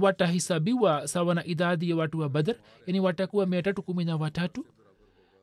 [0.00, 2.54] watahisabiwa sawa na idadi ya watu wa badr
[2.86, 4.66] yani watakuwa mia tatu kumi na watatu.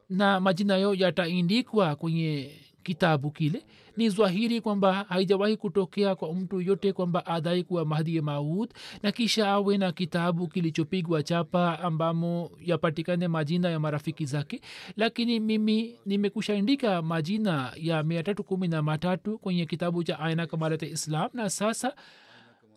[0.09, 2.51] Na majina yao yataindikwa kwenye
[2.83, 3.63] kitabu kile
[3.97, 9.47] ni zwahiri kwamba haijawahi kutokea kwa mtu yote kwamba adai kuwa mahdi maud na kisha
[9.49, 14.61] awe na kitabu kilichopigwa chapa ambamo yapatikane majina ya marafiki zake.
[14.97, 20.85] Lakini mimi nimekushaandika majina ya mia tatu kumi na matatu kwenye kitabu cha aina kamalata
[20.85, 21.95] islam na sasa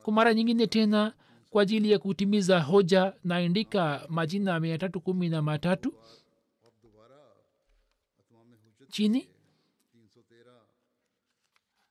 [0.03, 1.13] kwa mara nyingine tena
[1.51, 5.93] kwa ajili ya kutimiza hoja naandika majina mia tatu kumi na matatu.
[8.91, 9.29] Chini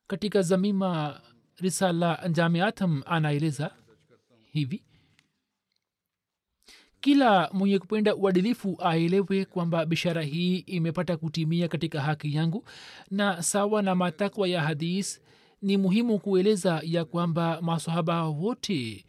[0.08, 1.22] katika zamima
[1.58, 3.72] risala jamiatham anaeleza
[4.52, 4.84] hivi.
[7.02, 12.65] Kila mwenye kupenda uadilifu aelewe kwamba bishara hii imepata kutimia katika haki yangu
[13.12, 15.22] na sawa na matakwa ya hadis
[15.62, 19.06] ni muhimu kueleza ya kwamba masahaba wote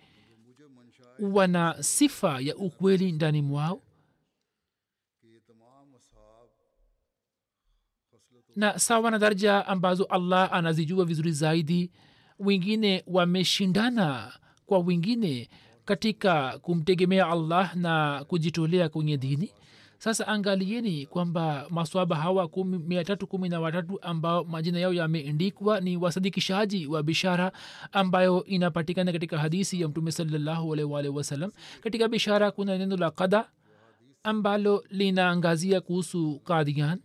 [1.21, 3.83] wana sifa ya ukweli ndani mwao
[8.57, 11.90] na sawa na daraja ambazo allah anazijua vizuri zaidi
[12.38, 14.33] wengine wameshindana
[14.66, 15.49] kwa wengine
[15.85, 19.51] katika kumtegemea allah na kujitolea kwenye dini.
[19.99, 25.97] Sasa angalieni kwamba maswaba hawa mia tatu kumi na watatu ambao majina yao yameendikwa ni
[25.97, 27.53] wasadikishaji wa bishara
[27.92, 33.49] ambayo inapatikana katika hadisi ya mtume salllahualwalh wasalam katika bishara kuna neno la kada
[34.23, 36.99] ambalo linaangazia kuhusu kadian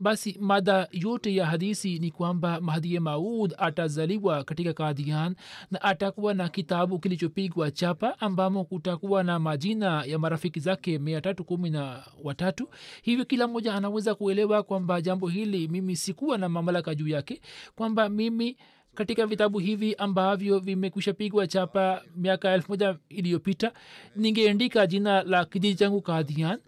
[0.00, 5.34] basi mada yote ya hadisi ni kwamba mahdie maud atazaliwa katika kadian
[5.70, 11.44] na atakuwa na kitabu kilichopigwa chapa ambamo kutakuwa na majina ya marafiki zake mia tatu
[11.44, 12.68] kumi na watatu.
[13.02, 17.40] Hivyo kila mmoja anaweza kuelewa kwamba jambo hili mimi sikuwa na mamlaka juu yake
[17.76, 18.56] kwamba mimi
[18.94, 23.72] katika vitabu hivi ambavyo vimekwisha pigwa chapa miaka elfu moja iliyopita
[24.16, 26.58] ningeandika jina la kijiji changu kadian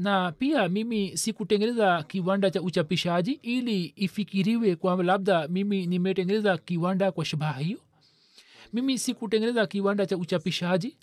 [0.00, 7.24] na pia mimi sikutengeneza kiwanda cha uchapishaji ili ifikiriwe kwamba labda mimi nimetengeneza kiwanda kwa
[7.24, 7.78] shabaha hiyo.
[8.72, 10.96] Mimi sikutengeneza kiwanda cha uchapishaji.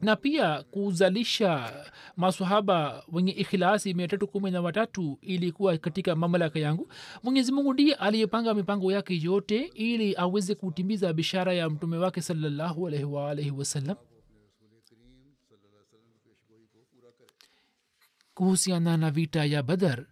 [0.00, 1.72] Na pia kuzalisha
[2.16, 6.88] masahaba wenye ikhilasi mia tatu kumi na watatu ilikuwa katika mamlaka yangu.
[7.22, 12.86] Mwenyezi mungu ndiye aliyepanga mipango yake yote ili aweze kutimiza bishara ya mtume wake salallahu
[12.86, 13.96] alaihi waalaihi wasallam
[18.40, 20.04] kuhusiana na vita ya badar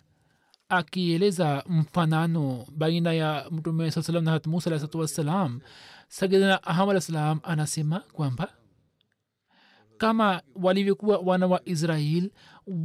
[0.68, 5.60] akieleza mfanano baina ya mtume saa salam na hat musa alah satu wassalam
[6.08, 8.48] sagidana aham alah salam anasema kwamba
[9.98, 12.30] kama walivyokuwa wana wa israel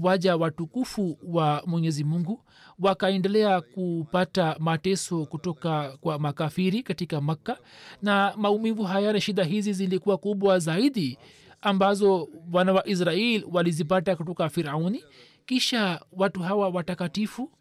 [0.02, 2.44] waja watukufu wa mwenyezi mungu
[2.80, 7.58] wakaendelea kupata mateso kutoka kwa makafiri katika makka
[8.02, 11.18] na maumivu haya na shida hizi zilikuwa kubwa zaidi
[11.62, 15.04] ambazo wana wa israel walizipata kutoka firauni
[15.50, 17.52] kisha watu hawa watakatifu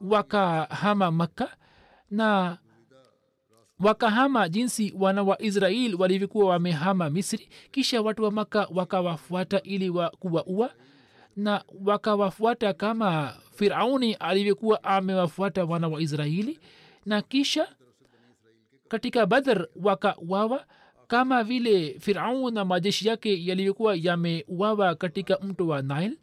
[0.00, 1.56] wakahama makka
[2.10, 2.58] na
[3.80, 7.48] wakahama jinsi wana wa israel walivyokuwa wamehama misri.
[7.70, 10.74] Kisha watu wa maka wakawafuata ili wa kuwaua
[11.36, 16.60] na wakawafuata kama firauni alivyokuwa amewafuata wana wa israeli.
[17.06, 17.68] Na kisha
[18.88, 20.66] katika badhar wakawawa
[21.08, 26.16] kama vile firaun na majeshi yake yalivyokuwa yameuawa katika mto wa nil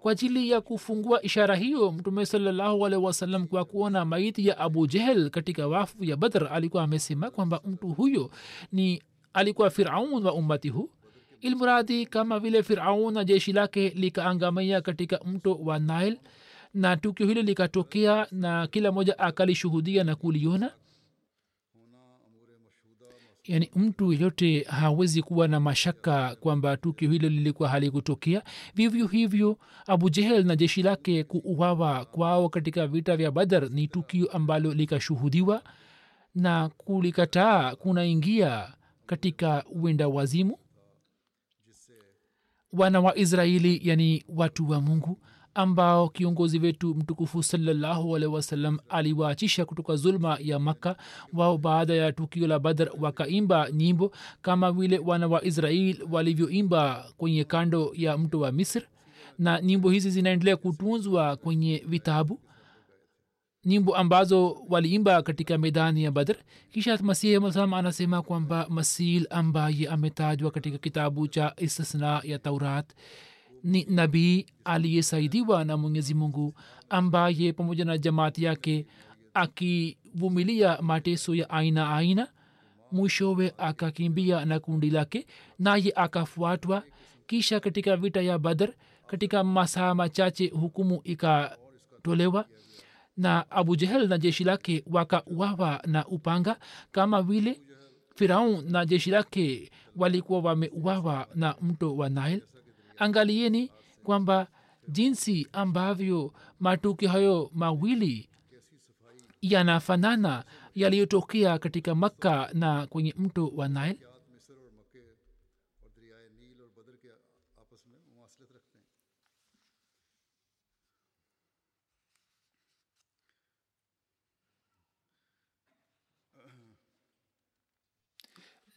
[0.00, 5.30] kwa ajili ya kufungua ishara hiyo mtume salallahu alaihi kwa kuona maiti ya abu jehel
[5.30, 8.30] katika wafu ya badr alikuwa amesema kwamba mtu huyo
[8.72, 9.02] ni
[9.34, 10.90] alikuwa firaun wa ummati huu.
[11.40, 16.18] Ilmuradi kama vile firaun na jeshi lake likaangamia katika mto wa nil
[16.74, 20.70] na tukio hilo likatokea na kila moja akalishuhudia na kuliona
[23.44, 28.42] yaani mtu yeyote hawezi kuwa na mashaka kwamba tukio hilo lilikuwa halikutokea.
[28.74, 34.26] Vivyo hivyo abu jehel na jeshi lake kuuawa kwao katika vita vya badar ni tukio
[34.32, 35.62] ambalo likashuhudiwa
[36.34, 38.72] na kulikataa kunaingia
[39.06, 40.58] katika uenda wazimu.
[42.72, 45.18] Wana wa israeli yani watu wa mungu
[45.54, 50.96] ambao kiongozi wetu mtukufu salallahu alehi wasallam aliwaachisha kutoka zulma ya makka.
[51.32, 54.12] Wao baada ya tukio la badr wakaimba nyimbo
[54.42, 58.82] kama vile wana wa israel walivyoimba kwenye kando ya mto wa misr.
[59.38, 62.40] Na nyimbo hizi zinaendelea kutunzwa kwenye vitabu
[63.64, 66.36] nyimbo ambazo waliimba katika medani ya badr.
[66.70, 72.86] Kisha masihi msalam anasema kwamba masil ambaye ametajwa katika kitabu cha istisna ya taurat
[73.64, 76.54] ni nabii aliyesaidiwa na mwenyezi mungu
[76.88, 78.86] ambaye pamoja na jamaati yake
[79.34, 82.28] akivumilia mateso ya aina aina
[82.92, 85.26] mwishowe akakimbia na kundi lake
[85.58, 86.82] naye akafuatwa.
[87.26, 88.72] Kisha katika vita ya badr
[89.06, 92.44] katika masaa machache hukumu ikatolewa
[93.16, 96.56] na abu jehel na jeshi lake wakauawa na upanga
[96.92, 97.60] kama vile
[98.16, 102.42] firaun na jeshi lake walikuwa wameuawa na mto wa nile
[102.96, 103.70] angalieni
[104.04, 104.46] kwamba
[104.88, 108.28] jinsi ambavyo matukio hayo mawili
[109.42, 113.98] yanafanana yaliyotokea katika makka na kwenye mto wa nile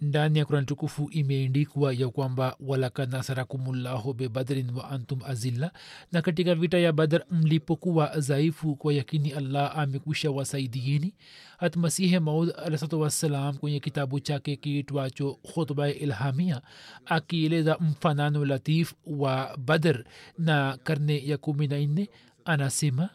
[0.01, 5.71] ndani ya kurani tukufu imeendikwa ya kwamba walakad nasarakumullahu bebadrin wa antum azilla
[6.11, 11.15] na katika vita ya badr mlipokuwa dhaifu kwa yakini allah amekwisha wasaidieni.
[11.57, 16.61] Hat masihe maud alahsatu wassalam kwenye kitabu chake kiitwacho khutba ilhamia
[17.05, 20.03] akieleza mfanano latif wa badr
[20.37, 22.09] na karne ya kumi na nne
[22.45, 23.09] anasema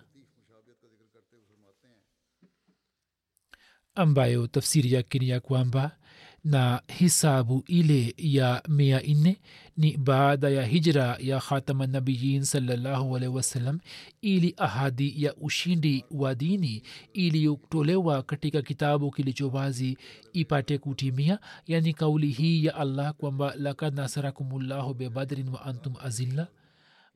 [3.95, 5.97] ambayo tafsiri yake ni ya kwamba
[6.45, 9.41] na hisabu ile ya mia nne
[9.77, 13.79] ni baada ya hijra ya khatama nabiyin salallahu alaihi wasallam
[14.23, 19.99] ili ahadi ya ushindi wa dini iliyotolewa katika kitabu kilicho wazi
[20.33, 21.39] ipate kutimia.
[21.67, 26.47] Yani kauli hii ya allah kwamba lakad nasarakumullahu bebadrin wa antum azilla.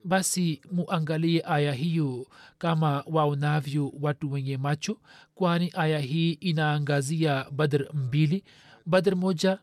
[0.04, 2.26] Basi muangalie aya hiyo
[2.58, 4.98] kama waonavyo watu wenye macho
[5.34, 8.44] kwani aya hii inaangazia badr mbili
[8.86, 9.58] badr moja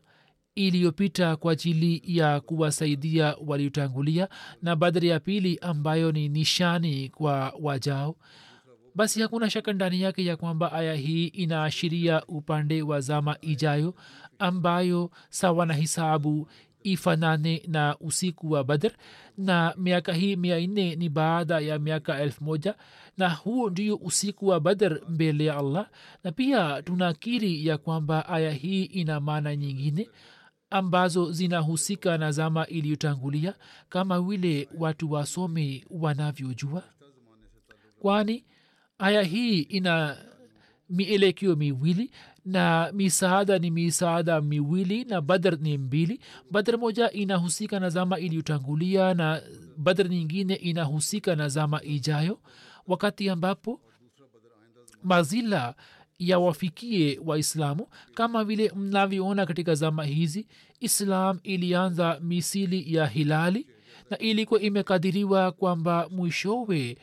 [0.54, 4.28] iliyopita kwa ajili ya kuwasaidia waliotangulia
[4.62, 8.16] na badri ya pili ambayo ni nishani kwa wajao.
[8.94, 13.94] Basi hakuna shaka ndani yake ya kwamba aya hii inaashiria upande wa zama ijayo
[14.38, 16.48] ambayo sawa na hisabu
[16.84, 18.90] ifanane na usiku wa badr
[19.38, 22.74] na miaka hii mia nne ni baada ya miaka elfu moja
[23.18, 25.88] na huo ndio usiku wa badr mbele ya allah.
[26.24, 30.08] Na pia tunakiri ya kwamba aya hii ina maana nyingine
[30.70, 33.54] ambazo zinahusika na zama iliyotangulia
[33.88, 36.82] kama vile watu wasomi wanavyojua.
[37.98, 38.44] Kwani
[38.98, 40.16] aya hii ina
[40.90, 42.10] mielekeo miwili
[42.44, 46.20] na misaada ni misaada miwili na badr ni mbili.
[46.50, 49.42] Badr moja inahusika na zama iliyotangulia na
[49.76, 52.40] badr nyingine inahusika na zama ijayo
[52.86, 53.80] wakati ambapo
[55.02, 55.74] mazila
[56.18, 57.86] yawafikie waislamu.
[58.14, 60.46] Kama vile mnavyoona katika zama hizi
[60.80, 63.66] islam ilianza misili ya hilali
[64.10, 66.98] na ilikuwa imekadiriwa kwamba mwishowe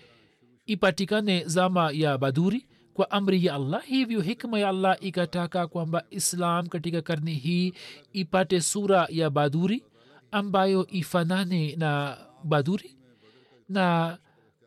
[0.66, 2.68] ipatikane zama ya baduri
[3.02, 7.74] kwa amri ya allah hivyo hikma ya allah ikataka kwamba islam katika karni hii
[8.14, 9.84] ipate sura ya baduri
[10.32, 12.96] ambayo ifanane na baduri
[13.70, 14.18] na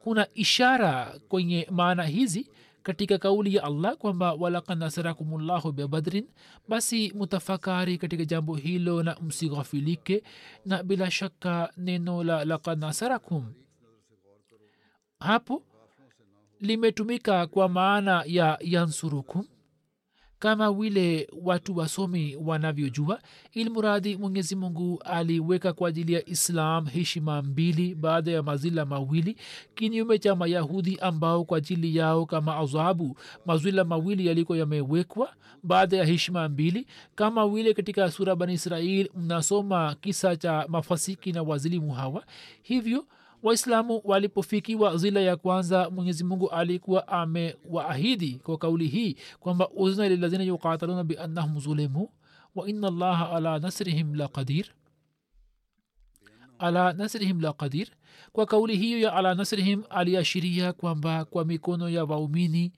[0.02, 2.50] kuna ishara kwenye maana hizi
[2.82, 6.26] katika kauli ya allah kwamba walakad nasarakumullahu bibadrin
[6.68, 10.22] basi mutafakari katika jambo hilo na msighafilike
[10.66, 13.52] na bila shaka neno la lakad nasarakum
[15.20, 15.62] hapo
[16.60, 19.44] limetumika kwa maana ya yansurukum
[20.38, 23.20] kama vile watu wasomi wanavyojua
[23.52, 29.36] ilmuradhi mwenyezi mungu aliweka kwa ajili ya islam heshima mbili baada ya mazila mawili
[29.74, 35.32] kinyume cha mayahudi ambao kwa ajili yao kama azabu mazila mawili yaliko yamewekwa
[35.62, 41.42] baada ya heshima mbili kama vile katika sura bani israil mnasoma kisa cha mafasiki na
[41.42, 42.24] wazilimu hawa.
[42.62, 43.04] Hivyo
[43.44, 50.44] waislamu walipofikiwa zila ya kwanza mwenyezi mungu alikuwa amewaahidi kwa kauli hii kwamba uzna lilazina
[50.44, 52.08] yuqataluna biannahum zulimu
[52.54, 54.66] wa ina allaha ala nasrihim la qadir.
[56.58, 57.88] Ala nasrihim la qadir.
[58.32, 62.72] Kwa kauli hiyo ya ala nasrihim aliashiria kwamba kwa mikono ya waumini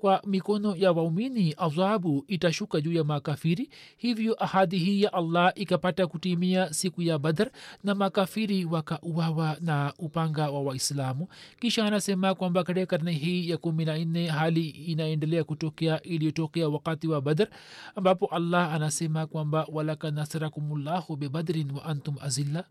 [0.00, 3.70] kwa mikono ya waumini adhabu itashuka juu ya makafiri.
[3.96, 7.50] Hivyo ahadi hii ya allah ikapata kutimia siku ya badr
[7.84, 11.28] na makafiri wakauawa na upanga wa waislamu.
[11.60, 17.08] Kisha anasema kwamba katika karne hii ya kumi na nne hali inaendelea kutokea iliyotokea wakati
[17.08, 17.48] wa badr
[17.96, 22.64] ambapo allah anasema kwamba walaka nasarakumullahu bibadrin wa antum azilla.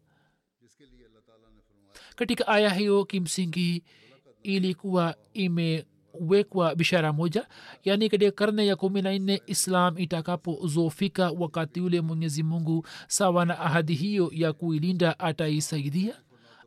[2.15, 3.83] Katika aya hiyo kimsingi
[4.43, 5.85] ilikuwa ime
[6.19, 7.47] wekwa bishara moja
[7.83, 13.59] yaani katika karne ya kumi na nne islam itakapozofika wakati ule mwenyezi mungu sawa na
[13.59, 16.15] ahadi hiyo ya kuilinda ataisaidia.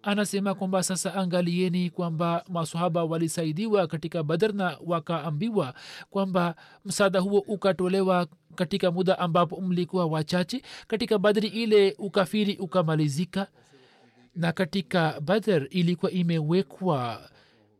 [0.02, 5.74] Anasema kwamba sasa angalieni kwamba masahaba walisaidiwa katika badar na wakaambiwa
[6.10, 13.46] kwamba msaada huo ukatolewa katika muda ambapo mlikuwa wachache katika badri ile ukafiri ukamalizika.
[14.36, 17.20] Na katika badr ilikuwa imewekwa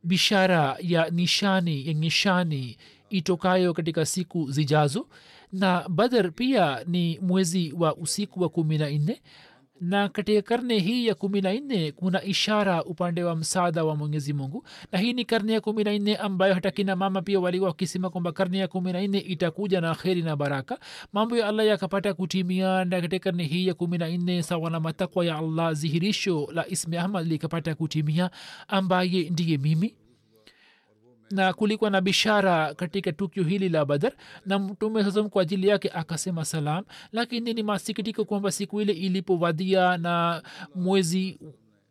[0.03, 2.77] bishara ya nishani ya nishani
[3.11, 5.07] itokayo katika siku zijazo.
[5.53, 9.23] Na badr pia ni mwezi wa usiku wa kumi na nne
[9.83, 14.33] na katika karne hii ya kumi na nne kuna ishara upande wa msaada wa mwenyezi
[14.33, 14.65] mungu.
[14.93, 18.11] Na hii ni karne ya kumi na nne ambayo hata kina mama pia walikuwa wakisema
[18.11, 20.79] kwamba karne ya kumi na nne itakuja na kheri na baraka.
[21.13, 24.81] Mambo ya allah yakapata kutimia na katika karne hii ya kumi na nne sawa na
[24.81, 28.31] matakwa ya allah dhihirisho la ismi ahmad likapata kutimia
[28.69, 29.95] ambaye ndiye mimi
[31.33, 34.13] na kulikuwa na bishara katika tukio hili la badar
[34.47, 36.85] na mtume sasam kwa ajili yake akasema salam.
[37.13, 40.43] Lakini ni masikitiko kwamba siku ile ilipowadia na
[40.75, 41.39] mwezi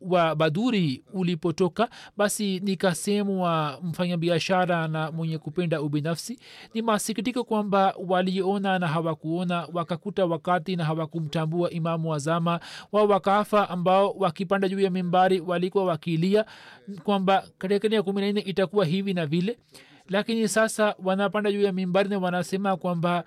[0.02, 6.40] wa baduri ulipotoka basi nikasemwa mfanya biashara na mwenye kupenda ubinafsi.
[6.74, 12.20] Ni masikitiko kwamba waliona na hawakuona wakakuta wakati na hawakumtambua imamu wa
[12.92, 16.46] wao wakafa ambao wakipanda juu ya mimbari walikuwa wakilia
[17.04, 19.60] kwamba katika kumi na nne itakuwa hivi na vile.
[20.10, 23.24] Lakini sasa wanapanda juu ya mimbari na wanasema kwamba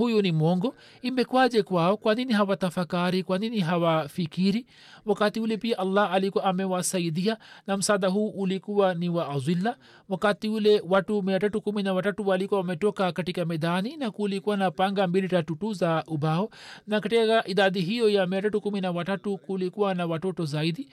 [0.00, 0.74] huyu ni mwongo.
[1.02, 1.96] Imekwaje kwao?
[1.96, 3.22] Kwa nini hawatafakari?
[3.22, 4.66] Kwa nini hawafikiri?
[5.06, 7.36] Wakati ule pia allah alikuwa amewasaidia
[7.66, 9.76] na msaada huu ulikuwa ni wa azilla.
[10.08, 15.06] Wakati ule watu mia kumi na watatu walikuwa wametoka katika medani na kulikuwa na panga
[15.06, 16.50] mbili tatu tu za ubao.
[16.86, 20.88] Na katika idadi hiyo ya mia kumi na watatu kulikuwa na watoto zaidi.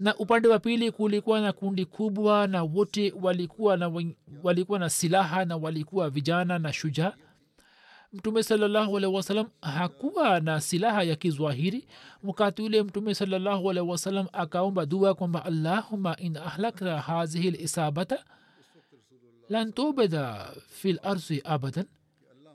[0.00, 3.92] Na upande wa pili kulikuwa na kundi kubwa na wote walikuwa na,
[4.42, 7.12] walikuwa na silaha na walikuwa vijana na shujaa
[8.12, 9.00] mtume salallahu
[9.60, 11.86] hakuwa na silaha ya kizwahiri.
[12.22, 13.72] Wakati ule mtume salallahu
[14.32, 18.24] akaomba dua kwamba allahuma in ahlakta hazihi lisabata
[19.48, 21.86] lan tubeda fi larzi abadan.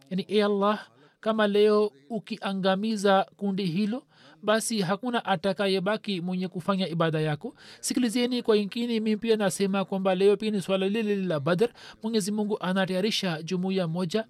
[0.09, 0.87] Yani e allah
[1.19, 4.03] kama leo ukiangamiza kundi hilo
[4.43, 7.55] basi hakuna atakayebaki mwenye kufanya ibada yako.
[7.79, 11.69] Sikilizeni kwa inkini mi pia nasema kwamba leo pia ni swala lile badr.
[12.03, 14.25] Mwenyezi mungu anatayarisha jumuiya moja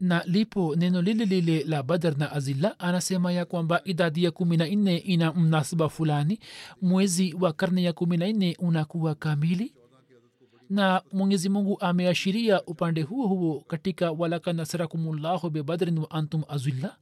[0.00, 4.56] na lipo neno lile lile la badr na azilla anasema ya kwamba idadi ya kumi
[4.56, 6.38] na nne ina mnasaba fulani.
[6.82, 9.74] Mwezi wa karne ya kumi na nne unakuwa kamili.
[10.70, 16.96] Na mwenyezi mungu ameashiria upande huo huo katika walaka nasarakumullahu bebadrin wa antum azilla.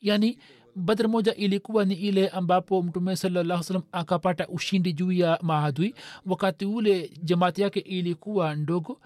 [0.00, 0.38] Yani
[0.76, 5.94] badr moja ilikuwa ni ile ambapo mtume salallahu salam akapata ushindi juu ya maadui.
[6.26, 9.00] Wakati ule jamaati yake ilikuwa ndogo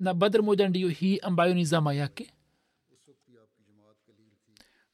[0.00, 2.30] na badr moja ndiyo hii ambayo ni zama yake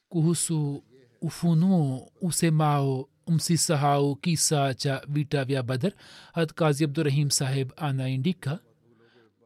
[0.09, 0.82] kuhusu
[1.22, 5.92] ufunuo usemao msisahau kisa cha vita vya badr
[6.32, 8.59] hat kazi abdurahim saheb anaindika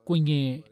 [0.05, 0.65] kwenye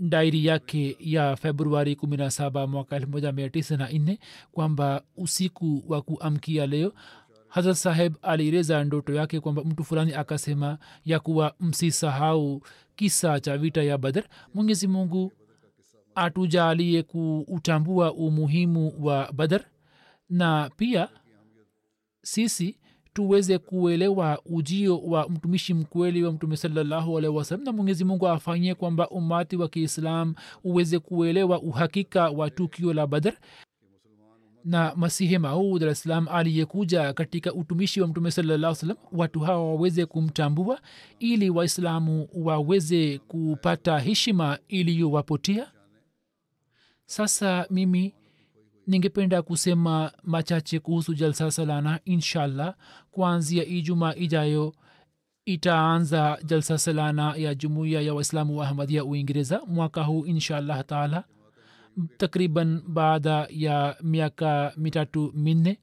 [0.00, 4.18] dairi yake ya februari 17 mwaka 1994
[4.52, 6.92] kwamba usiku wa kuamkia leo
[7.48, 12.62] hazrat saheb alieleza ndoto yake kwamba mtu fulani akasema ya kuwa msisahau
[12.96, 14.24] kisa cha vita ya badr
[14.54, 15.32] mwenyezi mungu
[16.18, 19.64] atujalie kuutambua umuhimu wa badar
[20.30, 21.08] na pia
[22.22, 22.78] sisi
[23.12, 28.74] tuweze kuelewa ujio wa mtumishi mkweli wa mtume salallahu alehi wasalam na mwenyezi mungu afanyie
[28.74, 33.34] kwamba umati wa kiislam uweze kuelewa uhakika wa tukio la badar
[34.64, 40.06] na masihi maud alah salam aliyekuja katika utumishi wa mtume salallah salam watu hawa waweze
[40.06, 40.80] kumtambua
[41.18, 45.66] ili waislamu waweze kupata heshima iliyowapotea
[47.18, 48.14] sasa mimi
[48.86, 52.74] ningependa kusema machache kuhusu jalsa salana inshallah.
[53.10, 54.74] Kuanzia ijuma ijayo
[55.44, 61.24] itaanza jalsa salana ya jumuiya ya waislamu wa ahmadia uingereza mwaka huu inshallah taala.
[62.16, 65.78] Takriban baada ya miaka mitatu minne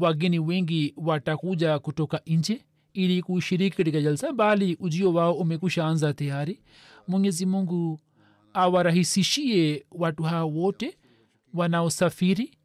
[0.00, 6.60] wageni wengi watakuja kutoka nje ili kushiriki katika jalsa bali ujio wao umekusha anza tayari.
[7.08, 8.00] Mwenyezi mungu
[8.58, 10.98] awarahisishie watu hao wote
[11.54, 12.58] wanaosafiri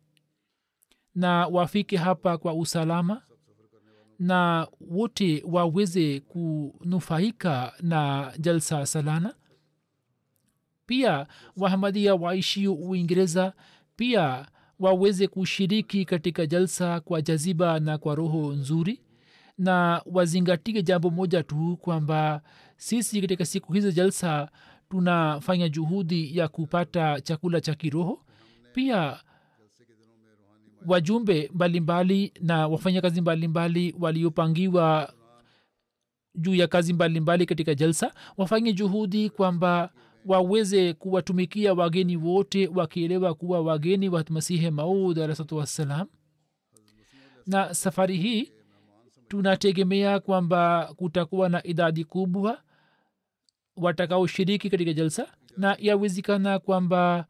[1.16, 3.22] na wafike hapa kwa usalama
[4.20, 9.36] na wote waweze kunufaika na jalsa salana.
[10.86, 11.28] Pia
[11.58, 13.54] wahamadia waishio uingereza
[13.96, 14.48] pia
[14.80, 19.02] waweze kushiriki katika jalsa kwa jaziba na kwa roho nzuri
[19.58, 22.42] na wazingatie jambo moja tu kwamba
[22.78, 24.50] sisi katika siku hizi jalsa
[24.94, 28.22] tunafanya juhudi ya kupata chakula cha kiroho.
[28.74, 29.20] Pia
[30.88, 35.14] wajumbe mbalimbali na wafanyakazi mbalimbali waliopangiwa
[36.36, 39.90] juu ya kazi mbalimbali mbali katika jalsa wafanye juhudi kwamba
[40.26, 46.08] waweze kuwatumikia wageni wote wakielewa kuwa wageni wa masihi maud alahsatu wassalam.
[47.48, 48.52] Na safari hii
[49.28, 52.62] tunategemea kwamba kutakuwa na idadi kubwa
[53.78, 57.26] watakaoshiriki katika jalsa na yawezekana kwamba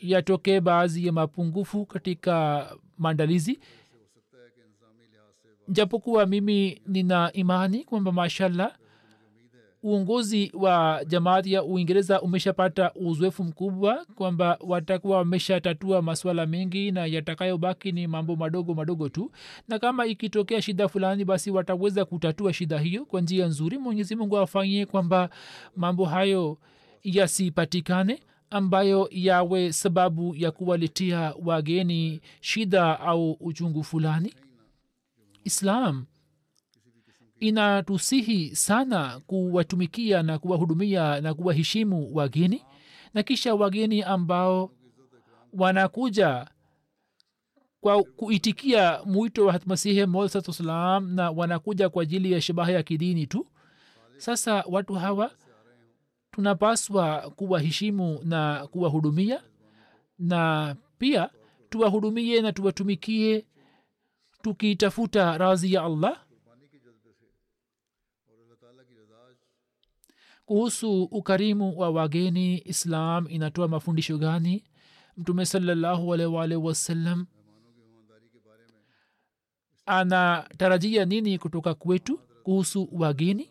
[0.00, 2.66] yatokee baadhi ya mapungufu katika
[2.98, 3.60] maandalizi.
[5.68, 8.76] Japokuwa mimi nina imani kwamba mashallah
[9.82, 17.92] uongozi wa jamaati ya uingereza umeshapata uzoefu mkubwa kwamba watakuwa wameshatatua maswala mengi na yatakayobaki
[17.92, 19.30] ni mambo madogo madogo tu.
[19.68, 23.78] Na kama ikitokea shida fulani basi wataweza kutatua shida hiyo kwa njia nzuri.
[23.78, 25.30] Mwenyezi mungu afanyie kwamba
[25.76, 26.58] mambo hayo
[27.02, 28.20] yasipatikane
[28.50, 34.34] ambayo yawe sababu ya kuwaletea wageni shida au uchungu fulani.
[35.44, 36.04] Islam
[37.40, 42.64] inatusihi sana kuwatumikia na kuwahudumia na kuwaheshimu wageni
[43.14, 44.70] na kisha wageni ambao
[45.52, 46.46] wanakuja
[47.80, 53.46] kwa kuitikia mwito wa masihi msatusalam na wanakuja kwa ajili ya shabaha ya kidini tu.
[54.16, 55.30] Sasa watu hawa
[56.30, 59.42] tunapaswa kuwaheshimu na kuwahudumia
[60.18, 61.30] na pia
[61.70, 63.46] tuwahudumie na tuwatumikie
[64.42, 66.20] tukitafuta razi ya allah
[70.50, 74.64] kuhusu ukarimu wa wageni islam inatoa mafundisho gani?
[75.16, 77.26] Mtume salallahu alwalh wasallam
[79.86, 83.50] anatarajia nini kutoka kwetu kuhusu wageni?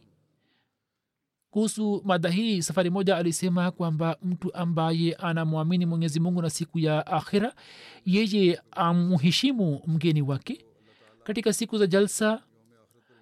[1.51, 7.07] Kuhusu mada hii safari moja alisema kwamba mtu ambaye anamwamini mwenyezi mungu na siku ya
[7.07, 7.55] akhira
[8.05, 10.65] yeye amheshimu mgeni wake.
[11.23, 12.43] Katika siku za jalsa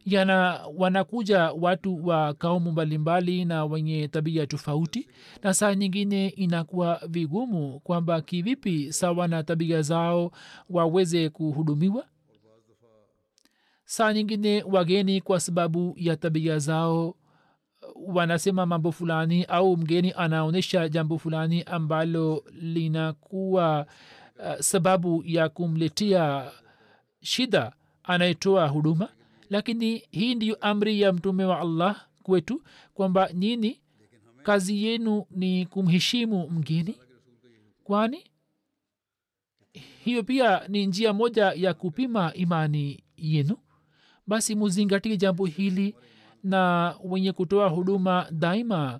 [0.07, 5.07] yana wanakuja watu wa kaumu mbalimbali na wenye tabia tofauti
[5.43, 10.31] na saa nyingine inakuwa vigumu kwamba kivipi sawa na tabia zao
[10.69, 12.05] waweze kuhudumiwa.
[13.85, 17.15] Saa nyingine wageni kwa sababu ya tabia zao
[18.05, 23.85] wanasema mambo fulani au mgeni anaonyesha jambo fulani ambalo linakuwa
[24.39, 26.51] uh, sababu ya kumletea
[27.21, 27.71] shida
[28.03, 29.09] anayetoa huduma
[29.49, 32.61] lakini hii ndiyo amri ya mtume wa allah kwetu
[32.93, 33.81] kwamba nyini
[34.43, 36.97] kazi yenu ni kumheshimu mgeni.
[37.83, 38.23] Kwani
[40.03, 43.57] hiyo pia ni njia moja ya kupima imani yenu.
[44.27, 45.95] Basi muzingatie jambo hili
[46.43, 48.99] na wenye kutoa huduma daima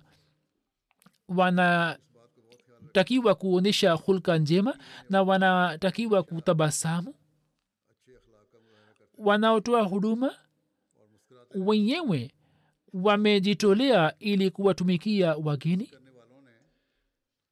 [1.28, 4.78] wanatakiwa kuonyesha hulka njema
[5.10, 7.14] na wanatakiwa kutabasamu
[9.18, 10.34] wanaotoa huduma
[11.54, 12.30] wenyewe
[12.92, 15.90] wamejitolea ili kuwatumikia wageni.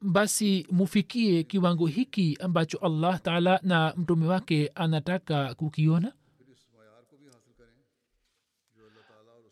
[0.00, 6.12] Basi mufikie kiwango hiki ambacho allah taala na mtume wake anataka kukiona.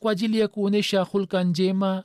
[0.01, 2.05] Kwa ajili ya kuonyesha hulka njema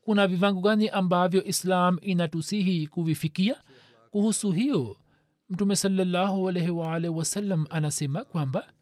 [0.00, 3.62] kuna vivango gani ambavyo islam inatusihi kuvifikia?
[4.10, 4.96] Kuhusu hiyo
[5.48, 5.76] mtume
[6.70, 6.70] waalihi
[7.14, 8.72] wasallam anasema kwamba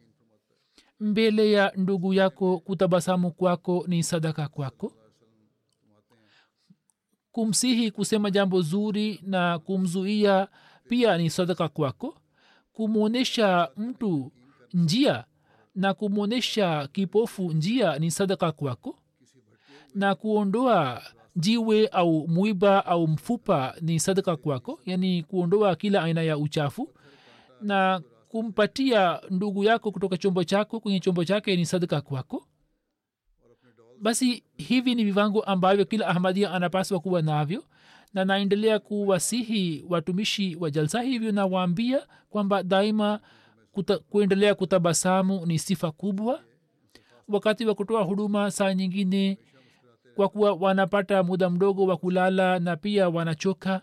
[1.09, 4.92] mbele ya ndugu yako kutabasamu kwako ni sadaka kwako.
[7.32, 10.48] Kumsihi kusema jambo zuri na kumzuia
[10.88, 12.16] pia ni sadaka kwako.
[12.72, 14.32] Kumwonyesha mtu
[14.74, 15.24] njia
[15.74, 18.98] na kumwonyesha kipofu njia ni sadaka kwako.
[19.94, 21.02] Na kuondoa
[21.36, 26.88] jiwe au mwiba au mfupa ni sadaka kwako yaani kuondoa kila aina ya uchafu.
[27.61, 28.00] Na
[28.39, 32.47] kumpatia ndugu yako kutoka chombo chako kwenye chombo chake ni sadaka kwako.
[34.01, 37.64] Basi hivi ni vivango ambavyo kila ahmadia anapaswa kuwa navyo
[38.14, 43.20] na naendelea kuwasihi watumishi wa jalsa hivyo nawaambia kwamba daima
[43.72, 46.41] kuta, kuendelea kutabasamu ni sifa kubwa.
[47.28, 49.39] Wakati wa kutoa huduma saa nyingine
[50.16, 53.82] kwa kuwa wanapata muda mdogo wa kulala na pia wanachoka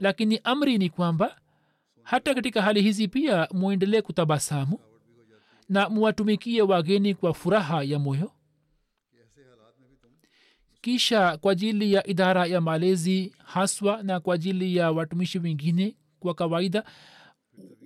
[0.00, 1.36] lakini amri ni kwamba
[2.06, 4.78] hata katika hali hizi pia mwendelee kutabasamu
[5.68, 8.32] na muwatumikie wageni kwa furaha ya moyo.
[10.80, 16.34] Kisha kwa ajili ya idara ya malezi haswa na kwa ajili ya watumishi wengine kwa
[16.34, 16.84] kawaida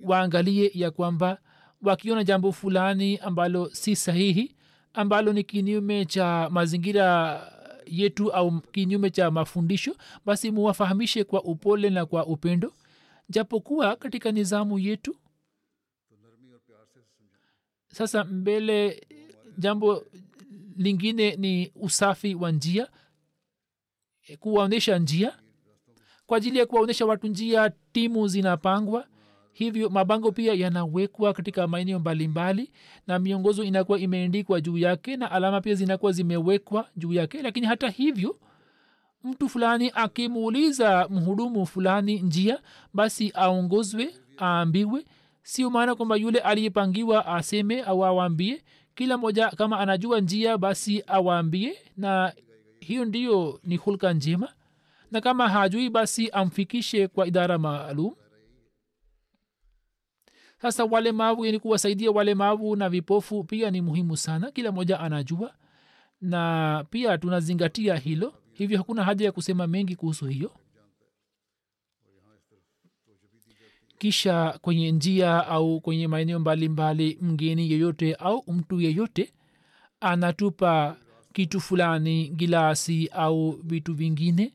[0.03, 1.37] waangalie ya kwamba
[1.81, 4.55] wakiona jambo fulani ambalo si sahihi
[4.93, 7.41] ambalo ni kinyume cha mazingira
[7.85, 9.95] yetu au kinyume cha mafundisho
[10.25, 12.73] basi muwafahamishe kwa upole na kwa upendo
[13.31, 15.15] japokuwa katika nizamu yetu
[17.91, 19.07] sasa mbele
[19.57, 20.05] jambo
[20.77, 22.87] lingine ni usafi wa njia
[24.39, 25.37] kuwaonyesha njia.
[26.25, 29.07] Kwa ajili ya kuwaonyesha watu njia timu zinapangwa.
[29.53, 32.71] Hivyo mabango pia yanawekwa katika maeneo mbalimbali
[33.07, 37.41] na miongozo inakuwa imeendikwa juu yake na alama pia zinakuwa zimewekwa juu yake.
[37.41, 38.39] Lakini hata hivyo
[39.23, 42.59] mtu fulani akimuuliza mhudumu fulani njia
[42.93, 45.05] basi aongozwe aambiwe.
[45.43, 48.63] Sio maana kwamba yule aliyepangiwa aseme au awaambie.
[48.95, 52.33] Kila moja kama anajua njia basi awaambie na
[52.79, 54.53] hiyo ndiyo ni hulka njema.
[55.11, 58.11] Na kama hajui basi amfikishe kwa idara maalum.
[60.61, 64.51] Sasa walemavu yani kuwasaidia walemavu na vipofu pia ni muhimu sana.
[64.51, 65.53] Kila moja anajua.
[66.21, 70.51] Na pia tunazingatia hilo hivyo hakuna haja ya kusema mengi kuhusu hiyo.
[73.97, 79.33] Kisha kwenye njia au kwenye maeneo mbalimbali mgeni yeyote au mtu yeyote
[79.99, 80.97] anatupa
[81.33, 84.53] kitu fulani gilasi au vitu vingine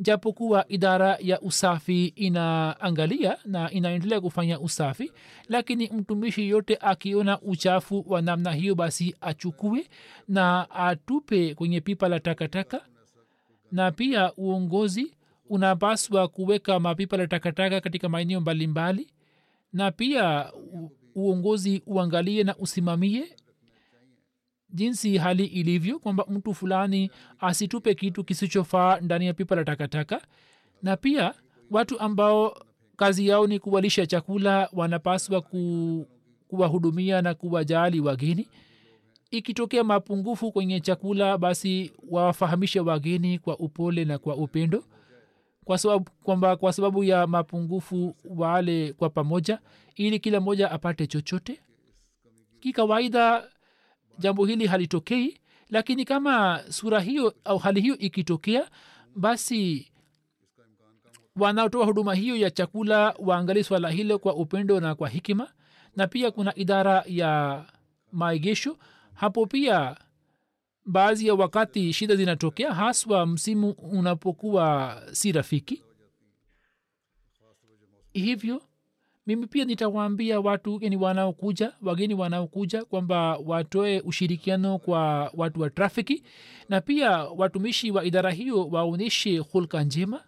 [0.00, 5.12] japokuwa idara ya usafi inaangalia na inaendelea kufanya usafi
[5.48, 9.86] lakini mtumishi yote akiona uchafu wa namna hiyo basi achukue
[10.28, 12.80] na atupe kwenye pipa la takataka.
[13.72, 15.14] Na pia uongozi
[15.48, 19.10] unapaswa kuweka mapipa la takataka katika maeneo mbalimbali.
[19.72, 20.52] Na pia
[21.14, 23.24] uongozi uangalie na usimamie
[24.72, 27.10] jinsi hali ilivyo kwamba mtu fulani
[27.40, 30.22] asitupe kitu kisichofaa ndani ya pipa la takataka.
[30.82, 31.34] Na pia
[31.70, 32.62] watu ambao
[32.96, 36.06] kazi yao ni kuwalisha chakula wanapaswa ku,
[36.48, 38.48] kuwahudumia na kuwajali wageni.
[39.30, 44.84] Ikitokea mapungufu kwenye chakula basi wawafahamishe wageni kwa upole na kwa upendo.
[45.64, 49.58] Kwa sababu kwamba kwa sababu ya mapungufu wale kwa pamoja
[49.96, 51.60] ili kila mmoja apate chochote.
[52.60, 53.44] Kikawaida
[54.18, 55.38] jambo hili halitokei
[55.68, 58.70] lakini kama sura hiyo au hali hiyo ikitokea
[59.16, 59.92] basi
[61.36, 65.52] wanaotoa huduma hiyo ya chakula waangalie swala hilo kwa upendo na kwa hikima
[65.96, 67.64] na pia kuna idara ya
[68.12, 68.78] maegesho.
[69.14, 69.96] Hapo pia
[70.86, 75.82] baadhi ya wakati shida zinatokea haswa msimu unapokuwa si rafiki.
[78.12, 78.62] Hivyo
[79.30, 86.24] mimi pia nitawaambia watu yani wanaokuja wageni wanaokuja kwamba watoe ushirikiano kwa watu wa trafiki
[86.68, 90.24] na pia watumishi wa idara hiyo waonyeshe hulka njema.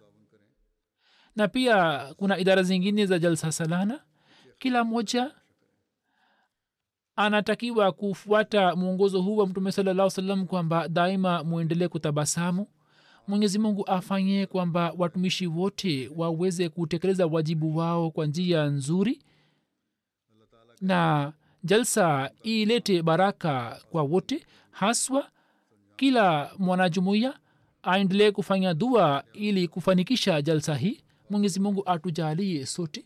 [1.35, 3.99] Na pia kuna idara zingine za jalsa salana.
[4.59, 5.31] Kila mmoja
[7.15, 12.67] anatakiwa kufuata mwongozo huu wa mtume salallah salam kwamba daima mwendelee kutabasamu
[13.27, 19.19] mwenyezi mungu afanye kwamba watumishi wote waweze kutekeleza wajibu wao kwa njia nzuri
[20.81, 25.29] na jalsa ilete baraka kwa wote haswa
[25.95, 27.33] kila mwanajumuiya
[27.83, 30.99] aendelee kufanya dua ili kufanikisha jalsa hii.
[31.29, 33.05] Mwenyezi mungu atujalie sote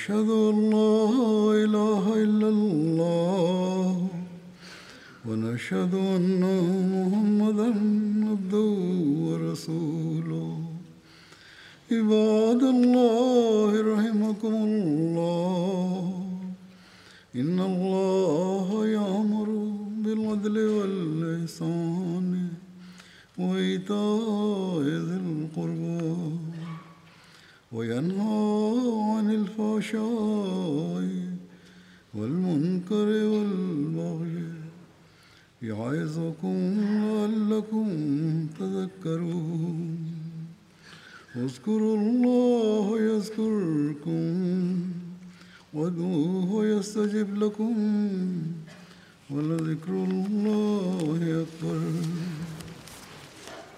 [0.00, 1.04] أشهد أن لا
[1.64, 4.08] إله إلا الله
[5.28, 6.24] ونشهد أن